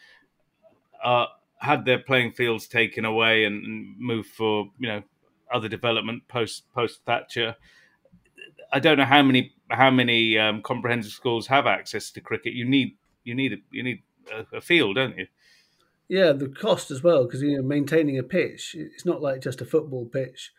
uh, 1.05 1.27
had 1.59 1.85
their 1.85 1.99
playing 1.99 2.33
fields 2.33 2.67
taken 2.67 3.05
away 3.05 3.45
and, 3.45 3.97
moved 3.99 4.31
for 4.31 4.71
you 4.79 4.89
know 4.89 5.03
other 5.53 5.69
development 5.69 6.27
post 6.29 6.65
post 6.75 7.01
Thatcher. 7.07 7.57
I 8.73 8.81
don't 8.81 8.99
know 8.99 9.05
how 9.05 9.23
many 9.23 9.53
how 9.69 9.91
many 9.91 10.39
um, 10.39 10.63
comprehensive 10.63 11.13
schools 11.13 11.47
have 11.47 11.67
access 11.67 12.11
to 12.13 12.21
cricket. 12.21 12.55
You 12.55 12.65
need 12.65 12.97
you 13.23 13.35
need 13.35 13.53
a, 13.53 13.57
you 13.71 13.83
need 13.83 14.03
a, 14.33 14.57
a 14.57 14.61
field, 14.61 14.97
don't 14.97 15.17
you? 15.17 15.27
Yeah, 16.09 16.33
the 16.33 16.49
cost 16.49 16.91
as 16.91 17.03
well 17.03 17.25
because 17.25 17.43
you 17.43 17.57
know 17.57 17.63
maintaining 17.63 18.19
a 18.19 18.23
pitch. 18.23 18.75
It's 18.79 19.05
not 19.05 19.23
like 19.23 19.41
just 19.41 19.61
a 19.61 19.67
football 19.67 20.07
pitch, 20.07 20.53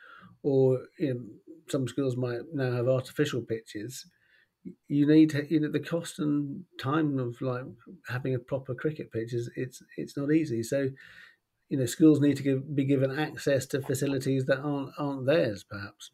or 0.44 0.84
you 0.98 1.14
know, 1.14 1.22
some 1.68 1.88
schools 1.88 2.16
might 2.16 2.54
now 2.54 2.72
have 2.72 2.88
artificial 2.88 3.42
pitches 3.42 4.06
you 4.88 5.08
need 5.08 5.30
to, 5.32 5.46
you 5.52 5.60
know 5.60 5.72
the 5.72 5.80
cost 5.80 6.20
and 6.20 6.64
time 6.80 7.20
of 7.20 7.40
like 7.42 7.66
having 8.08 8.36
a 8.36 8.40
proper 8.40 8.74
cricket 8.74 9.12
pitch 9.12 9.34
is 9.34 9.50
it's 9.56 9.82
it's 9.98 10.18
not 10.18 10.32
easy. 10.32 10.64
So 10.64 10.90
you 11.70 11.78
know 11.78 11.86
schools 11.86 12.20
need 12.20 12.38
to 12.38 12.44
give, 12.44 12.76
be 12.76 12.86
given 12.86 13.18
access 13.18 13.66
to 13.68 13.82
facilities 13.82 14.46
that 14.46 14.60
aren't 14.60 14.92
aren't 14.98 15.26
theirs 15.26 15.64
perhaps. 15.64 16.12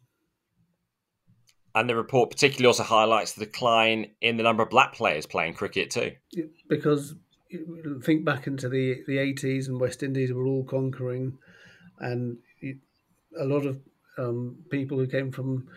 And 1.74 1.88
the 1.88 1.96
report 1.96 2.30
particularly 2.30 2.66
also 2.66 2.82
highlights 2.82 3.32
the 3.32 3.46
decline 3.46 4.10
in 4.20 4.36
the 4.36 4.42
number 4.42 4.62
of 4.62 4.68
black 4.68 4.92
players 4.92 5.24
playing 5.24 5.54
cricket 5.54 5.90
too. 5.90 6.12
Because 6.68 7.14
think 8.02 8.24
back 8.24 8.46
into 8.46 8.68
the 8.68 9.02
the 9.06 9.18
eighties 9.18 9.68
and 9.68 9.80
West 9.80 10.02
Indies 10.02 10.32
were 10.32 10.46
all 10.46 10.64
conquering, 10.64 11.38
and 11.98 12.36
a 13.38 13.44
lot 13.44 13.64
of 13.64 13.80
um, 14.18 14.56
people 14.70 14.98
who 14.98 15.06
came 15.06 15.32
from 15.32 15.68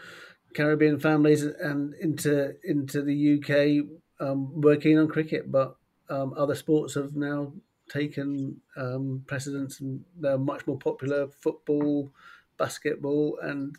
Caribbean 0.55 0.99
families 0.99 1.43
and 1.43 1.93
into 1.95 2.55
into 2.63 3.01
the 3.03 3.35
UK 3.35 3.85
um, 4.19 4.61
working 4.61 4.97
on 4.97 5.07
cricket, 5.07 5.51
but 5.51 5.75
um, 6.09 6.33
other 6.37 6.55
sports 6.55 6.95
have 6.95 7.15
now 7.15 7.51
taken 7.89 8.61
um, 8.77 9.23
precedence 9.27 9.79
and 9.79 10.03
they're 10.19 10.37
much 10.37 10.65
more 10.65 10.77
popular. 10.77 11.27
Football, 11.27 12.11
basketball, 12.57 13.37
and 13.41 13.75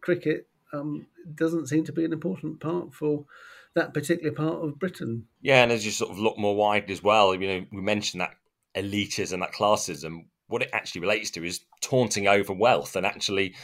cricket 0.00 0.48
um, 0.72 1.06
doesn't 1.34 1.68
seem 1.68 1.84
to 1.84 1.92
be 1.92 2.04
an 2.04 2.12
important 2.12 2.60
part 2.60 2.92
for 2.92 3.24
that 3.74 3.94
particular 3.94 4.32
part 4.32 4.64
of 4.64 4.78
Britain. 4.78 5.26
Yeah, 5.42 5.62
and 5.62 5.72
as 5.72 5.84
you 5.84 5.92
sort 5.92 6.10
of 6.10 6.18
look 6.18 6.38
more 6.38 6.56
wide 6.56 6.90
as 6.90 7.02
well, 7.02 7.34
you 7.34 7.46
know, 7.46 7.66
we 7.72 7.80
mentioned 7.80 8.20
that 8.20 8.34
elitism, 8.76 9.40
that 9.40 9.52
classism. 9.52 10.26
What 10.46 10.62
it 10.62 10.70
actually 10.72 11.00
relates 11.00 11.30
to 11.32 11.44
is 11.44 11.60
taunting 11.80 12.28
over 12.28 12.52
wealth 12.52 12.96
and 12.96 13.06
actually 13.06 13.54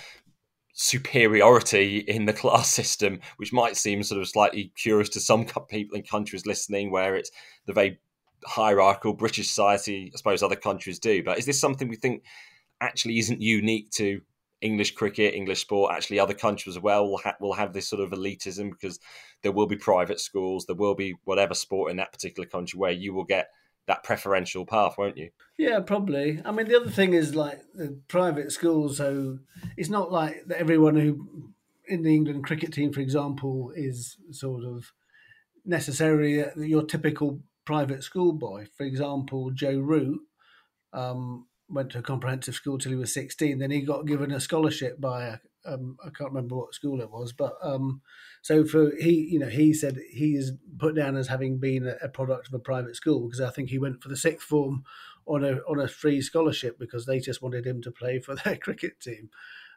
superiority 0.81 1.99
in 1.99 2.25
the 2.25 2.33
class 2.43 2.73
system, 2.73 3.21
which 3.37 3.53
might 3.53 3.77
seem 3.77 4.03
sort 4.03 4.21
of 4.21 4.27
slightly 4.27 4.73
curious 4.77 5.11
to 5.11 5.21
some 5.21 5.45
people 5.69 5.97
in 5.97 6.03
countries 6.03 6.47
listening, 6.47 6.90
where 6.90 7.14
it's 7.16 7.31
the 7.66 7.73
very 7.75 8.01
hierarchical 8.47 9.12
British 9.12 9.49
society. 9.49 10.11
I 10.12 10.16
suppose 10.16 10.43
other 10.43 10.57
countries 10.57 10.99
do, 10.99 11.23
but 11.23 11.38
is 11.38 11.45
this 11.45 11.61
something 11.61 11.88
we 11.88 11.97
think 11.97 12.25
actually 12.81 13.19
isn't 13.19 13.43
unique 13.43 13.90
to 13.93 14.23
English 14.62 14.93
cricket, 14.93 15.35
English 15.35 15.61
sport? 15.61 15.93
Actually, 15.95 16.19
other 16.19 16.35
countries 16.35 16.77
as 16.77 16.83
well 16.83 17.07
will, 17.07 17.19
ha- 17.19 17.37
will 17.40 17.53
have 17.53 17.75
this 17.75 17.87
sort 17.87 18.01
of 18.01 18.11
elitism 18.11 18.71
because 18.71 18.99
there 19.43 19.53
will 19.53 19.66
be 19.66 19.77
private 19.77 20.19
schools, 20.19 20.64
there 20.64 20.77
will 20.77 20.95
be 20.95 21.14
whatever 21.25 21.53
sport 21.53 21.90
in 21.90 21.99
that 21.99 22.12
particular 22.12 22.49
country 22.49 22.79
where 22.79 22.90
you 22.90 23.12
will 23.12 23.25
get 23.25 23.49
that 23.90 24.05
preferential 24.05 24.64
path, 24.64 24.94
won't 24.96 25.16
you? 25.16 25.31
Yeah, 25.59 25.81
probably. 25.81 26.40
I 26.44 26.53
mean, 26.53 26.68
the 26.68 26.81
other 26.81 26.90
thing 26.90 27.12
is 27.12 27.35
like 27.35 27.61
the 27.74 27.98
private 28.07 28.53
schools. 28.53 28.96
So 28.98 29.40
it's 29.76 29.90
not 29.90 30.12
like 30.12 30.44
everyone 30.55 30.94
who 30.94 31.53
in 31.88 32.03
the 32.03 32.14
England 32.14 32.44
cricket 32.44 32.72
team, 32.72 32.92
for 32.92 33.00
example, 33.00 33.72
is 33.74 34.16
sort 34.31 34.64
of 34.64 34.92
necessarily 35.64 36.44
your 36.57 36.85
typical 36.85 37.40
private 37.64 38.05
school 38.05 38.33
boy. 38.33 38.66
For 38.76 38.85
example, 38.85 39.50
Joe 39.50 39.79
Root 39.79 40.20
um, 40.92 41.46
went 41.68 41.90
to 41.90 41.98
a 41.98 42.03
comprehensive 42.03 42.55
school 42.55 42.79
till 42.79 42.92
he 42.92 42.96
was 42.96 43.12
16. 43.12 43.59
Then 43.59 43.72
he 43.72 43.81
got 43.81 44.07
given 44.07 44.31
a 44.31 44.38
scholarship 44.38 45.00
by 45.00 45.24
a, 45.24 45.38
um, 45.66 45.96
I 46.05 46.11
can't 46.11 46.31
remember 46.31 46.57
what 46.57 46.75
school 46.75 47.01
it 47.01 47.11
was, 47.11 47.33
but 47.33 47.57
um, 47.62 48.01
so 48.42 48.64
for 48.64 48.94
he, 48.96 49.29
you 49.31 49.38
know, 49.38 49.49
he 49.49 49.73
said 49.73 49.99
he 50.11 50.35
is 50.35 50.53
put 50.79 50.94
down 50.94 51.16
as 51.16 51.29
having 51.29 51.59
been 51.59 51.87
a, 51.87 51.96
a, 52.03 52.09
product 52.09 52.49
of 52.49 52.55
a 52.55 52.59
private 52.59 52.96
school 52.96 53.27
because 53.27 53.40
I 53.40 53.51
think 53.51 53.68
he 53.68 53.79
went 53.79 54.03
for 54.03 54.09
the 54.09 54.16
sixth 54.16 54.46
form 54.46 54.85
on 55.27 55.44
a 55.44 55.59
on 55.68 55.79
a 55.79 55.88
free 55.88 56.20
scholarship 56.20 56.79
because 56.79 57.07
they 57.07 57.20
just 57.20 57.42
wanted 57.42 57.66
him 57.66 57.83
to 57.83 57.90
play 57.90 58.20
for 58.20 58.35
their 58.44 58.57
cricket 58.57 59.01
team. 59.01 59.31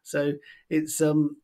So 0.04 0.34
it's 0.70 1.02
um, 1.02 1.38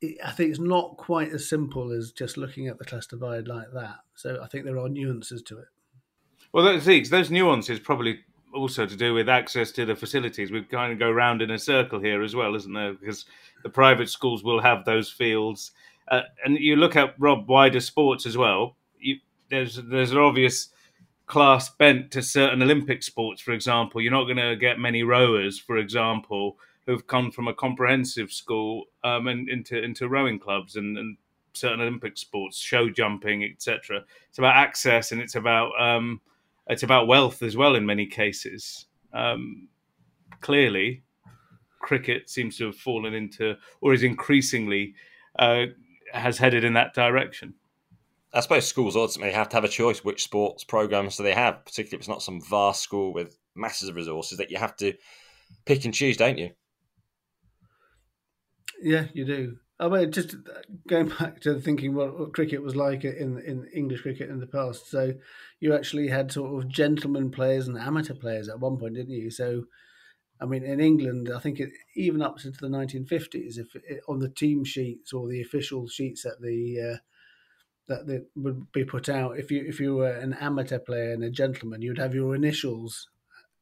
it, 0.00 0.18
I 0.24 0.32
think 0.32 0.50
it's 0.50 0.58
not 0.58 0.96
quite 0.96 1.32
as 1.32 1.48
simple 1.48 1.92
as 1.92 2.12
just 2.12 2.36
looking 2.36 2.68
at 2.68 2.78
the 2.78 2.84
class 2.84 3.06
divide 3.06 3.48
like 3.48 3.72
that. 3.74 3.98
So 4.14 4.40
I 4.42 4.48
think 4.48 4.64
there 4.64 4.78
are 4.78 4.88
nuances 4.88 5.42
to 5.42 5.58
it. 5.58 5.68
Well, 6.52 6.64
those 6.64 7.10
those 7.10 7.30
nuances 7.30 7.78
probably 7.78 8.20
also 8.56 8.86
to 8.86 8.96
do 8.96 9.14
with 9.14 9.28
access 9.28 9.70
to 9.72 9.84
the 9.84 9.94
facilities. 9.94 10.50
We 10.50 10.62
kind 10.62 10.92
of 10.92 10.98
go 10.98 11.10
round 11.10 11.42
in 11.42 11.50
a 11.50 11.58
circle 11.58 12.00
here 12.00 12.22
as 12.22 12.34
well, 12.34 12.54
isn't 12.54 12.72
there? 12.72 12.94
Because 12.94 13.26
the 13.62 13.68
private 13.68 14.08
schools 14.08 14.42
will 14.42 14.60
have 14.60 14.84
those 14.84 15.10
fields, 15.10 15.72
uh, 16.08 16.22
and 16.44 16.58
you 16.58 16.76
look 16.76 16.96
at 16.96 17.14
Rob 17.18 17.48
wider 17.48 17.80
sports 17.80 18.26
as 18.26 18.36
well. 18.36 18.76
You, 18.98 19.16
there's 19.50 19.76
there's 19.76 20.12
an 20.12 20.18
obvious 20.18 20.68
class 21.26 21.68
bent 21.68 22.10
to 22.12 22.22
certain 22.22 22.62
Olympic 22.62 23.02
sports. 23.02 23.42
For 23.42 23.52
example, 23.52 24.00
you're 24.00 24.12
not 24.12 24.24
going 24.24 24.36
to 24.36 24.56
get 24.56 24.78
many 24.78 25.02
rowers, 25.02 25.58
for 25.58 25.76
example, 25.76 26.56
who've 26.86 27.06
come 27.06 27.32
from 27.32 27.48
a 27.48 27.54
comprehensive 27.54 28.32
school 28.32 28.84
um, 29.04 29.26
and 29.26 29.48
into 29.48 29.82
into 29.82 30.08
rowing 30.08 30.38
clubs 30.38 30.76
and, 30.76 30.96
and 30.96 31.16
certain 31.52 31.80
Olympic 31.80 32.16
sports, 32.16 32.58
show 32.58 32.88
jumping, 32.88 33.42
etc. 33.44 34.02
It's 34.28 34.38
about 34.38 34.56
access 34.56 35.12
and 35.12 35.20
it's 35.20 35.34
about 35.34 35.72
um, 35.80 36.20
it's 36.68 36.82
about 36.82 37.06
wealth 37.06 37.42
as 37.42 37.56
well 37.56 37.74
in 37.74 37.86
many 37.86 38.06
cases. 38.06 38.86
Um, 39.12 39.68
clearly, 40.40 41.02
cricket 41.80 42.28
seems 42.28 42.56
to 42.58 42.66
have 42.66 42.76
fallen 42.76 43.14
into, 43.14 43.54
or 43.80 43.92
is 43.92 44.02
increasingly 44.02 44.94
uh, 45.38 45.66
has 46.12 46.38
headed 46.38 46.64
in 46.64 46.74
that 46.74 46.94
direction. 46.94 47.54
I 48.32 48.40
suppose 48.40 48.66
schools 48.66 48.96
ultimately 48.96 49.32
have 49.32 49.48
to 49.50 49.56
have 49.56 49.64
a 49.64 49.68
choice 49.68 50.04
which 50.04 50.24
sports 50.24 50.64
programs 50.64 51.16
do 51.16 51.22
they 51.22 51.32
have, 51.32 51.64
particularly 51.64 51.96
if 51.96 52.00
it's 52.00 52.08
not 52.08 52.22
some 52.22 52.40
vast 52.40 52.82
school 52.82 53.14
with 53.14 53.38
masses 53.54 53.88
of 53.88 53.96
resources 53.96 54.38
that 54.38 54.50
you 54.50 54.58
have 54.58 54.76
to 54.76 54.92
pick 55.64 55.84
and 55.84 55.94
choose, 55.94 56.16
don't 56.16 56.38
you? 56.38 56.50
Yeah, 58.82 59.06
you 59.14 59.24
do. 59.24 59.56
I 59.78 59.88
mean, 59.88 60.10
just 60.10 60.36
going 60.88 61.08
back 61.08 61.40
to 61.40 61.60
thinking 61.60 61.94
what, 61.94 62.18
what, 62.18 62.32
cricket 62.32 62.62
was 62.62 62.74
like 62.74 63.04
in 63.04 63.38
in 63.40 63.68
English 63.74 64.02
cricket 64.02 64.30
in 64.30 64.40
the 64.40 64.46
past. 64.46 64.88
So, 64.90 65.12
you 65.60 65.74
actually 65.74 66.08
had 66.08 66.32
sort 66.32 66.62
of 66.62 66.70
gentlemen 66.70 67.30
players 67.30 67.68
and 67.68 67.78
amateur 67.78 68.14
players 68.14 68.48
at 68.48 68.60
one 68.60 68.78
point, 68.78 68.94
didn't 68.94 69.12
you? 69.12 69.30
So, 69.30 69.64
I 70.40 70.46
mean, 70.46 70.64
in 70.64 70.80
England, 70.80 71.30
I 71.34 71.40
think 71.40 71.60
it, 71.60 71.70
even 71.94 72.22
up 72.22 72.42
into 72.42 72.58
the 72.58 72.68
1950s, 72.68 73.58
if 73.58 73.74
it, 73.74 74.02
on 74.08 74.18
the 74.18 74.30
team 74.30 74.64
sheets 74.64 75.12
or 75.12 75.28
the 75.28 75.42
official 75.42 75.88
sheets 75.88 76.22
that 76.22 76.40
the 76.40 76.94
uh, 76.94 76.98
that, 77.88 78.06
that 78.06 78.26
would 78.34 78.72
be 78.72 78.84
put 78.84 79.08
out, 79.10 79.38
if 79.38 79.50
you 79.50 79.62
if 79.66 79.78
you 79.78 79.96
were 79.96 80.10
an 80.10 80.32
amateur 80.34 80.78
player 80.78 81.12
and 81.12 81.22
a 81.22 81.30
gentleman, 81.30 81.82
you'd 81.82 81.98
have 81.98 82.14
your 82.14 82.34
initials 82.34 83.08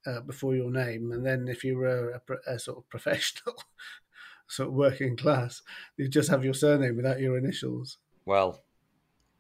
uh, 0.07 0.21
before 0.21 0.55
your 0.55 0.71
name, 0.71 1.11
and 1.11 1.27
then 1.27 1.49
if 1.49 1.65
you 1.65 1.77
were 1.77 2.11
a, 2.11 2.55
a 2.55 2.59
sort 2.59 2.79
of 2.79 2.89
professional 2.89 3.55
sort 4.49 4.69
of 4.69 4.75
working 4.75 5.17
class. 5.25 5.63
You 5.97 6.09
just 6.09 6.31
have 6.31 6.45
your 6.45 6.55
surname 6.55 6.97
without 6.97 7.21
your 7.21 7.39
initials. 7.39 7.99
Well, 8.25 8.63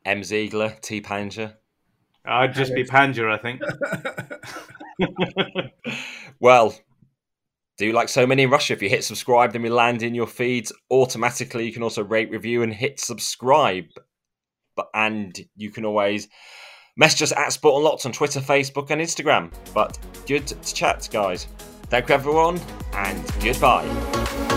M. 0.04 0.22
Ziegler, 0.22 0.76
T. 0.80 1.00
Panja. 1.00 1.54
I'd 2.26 2.54
just 2.54 2.74
be 2.74 2.84
Panja, 2.84 3.30
I 3.30 3.36
think. 3.36 3.60
well, 6.40 6.74
do 7.76 7.92
like 7.92 8.08
so 8.08 8.26
many 8.26 8.44
in 8.44 8.50
Russia, 8.50 8.72
if 8.72 8.82
you 8.82 8.88
hit 8.88 9.04
subscribe, 9.04 9.52
then 9.52 9.62
we 9.62 9.68
land 9.68 10.02
in 10.02 10.14
your 10.14 10.26
feeds 10.26 10.72
automatically. 10.90 11.66
You 11.66 11.72
can 11.72 11.82
also 11.82 12.04
rate, 12.04 12.30
review, 12.30 12.62
and 12.62 12.72
hit 12.72 13.00
subscribe. 13.00 13.86
But 14.76 14.88
and 14.94 15.38
you 15.56 15.70
can 15.70 15.84
always 15.84 16.28
message 16.96 17.22
us 17.22 17.32
at 17.32 17.52
Sport 17.52 17.78
Unlocked 17.78 18.06
on 18.06 18.12
Twitter, 18.12 18.40
Facebook, 18.40 18.90
and 18.90 19.00
Instagram. 19.00 19.52
But 19.74 19.98
good 20.26 20.46
to 20.46 20.74
chat, 20.74 21.08
guys. 21.12 21.46
Thank 21.84 22.08
you, 22.08 22.14
everyone, 22.14 22.60
and 22.94 23.22
goodbye. 23.42 24.53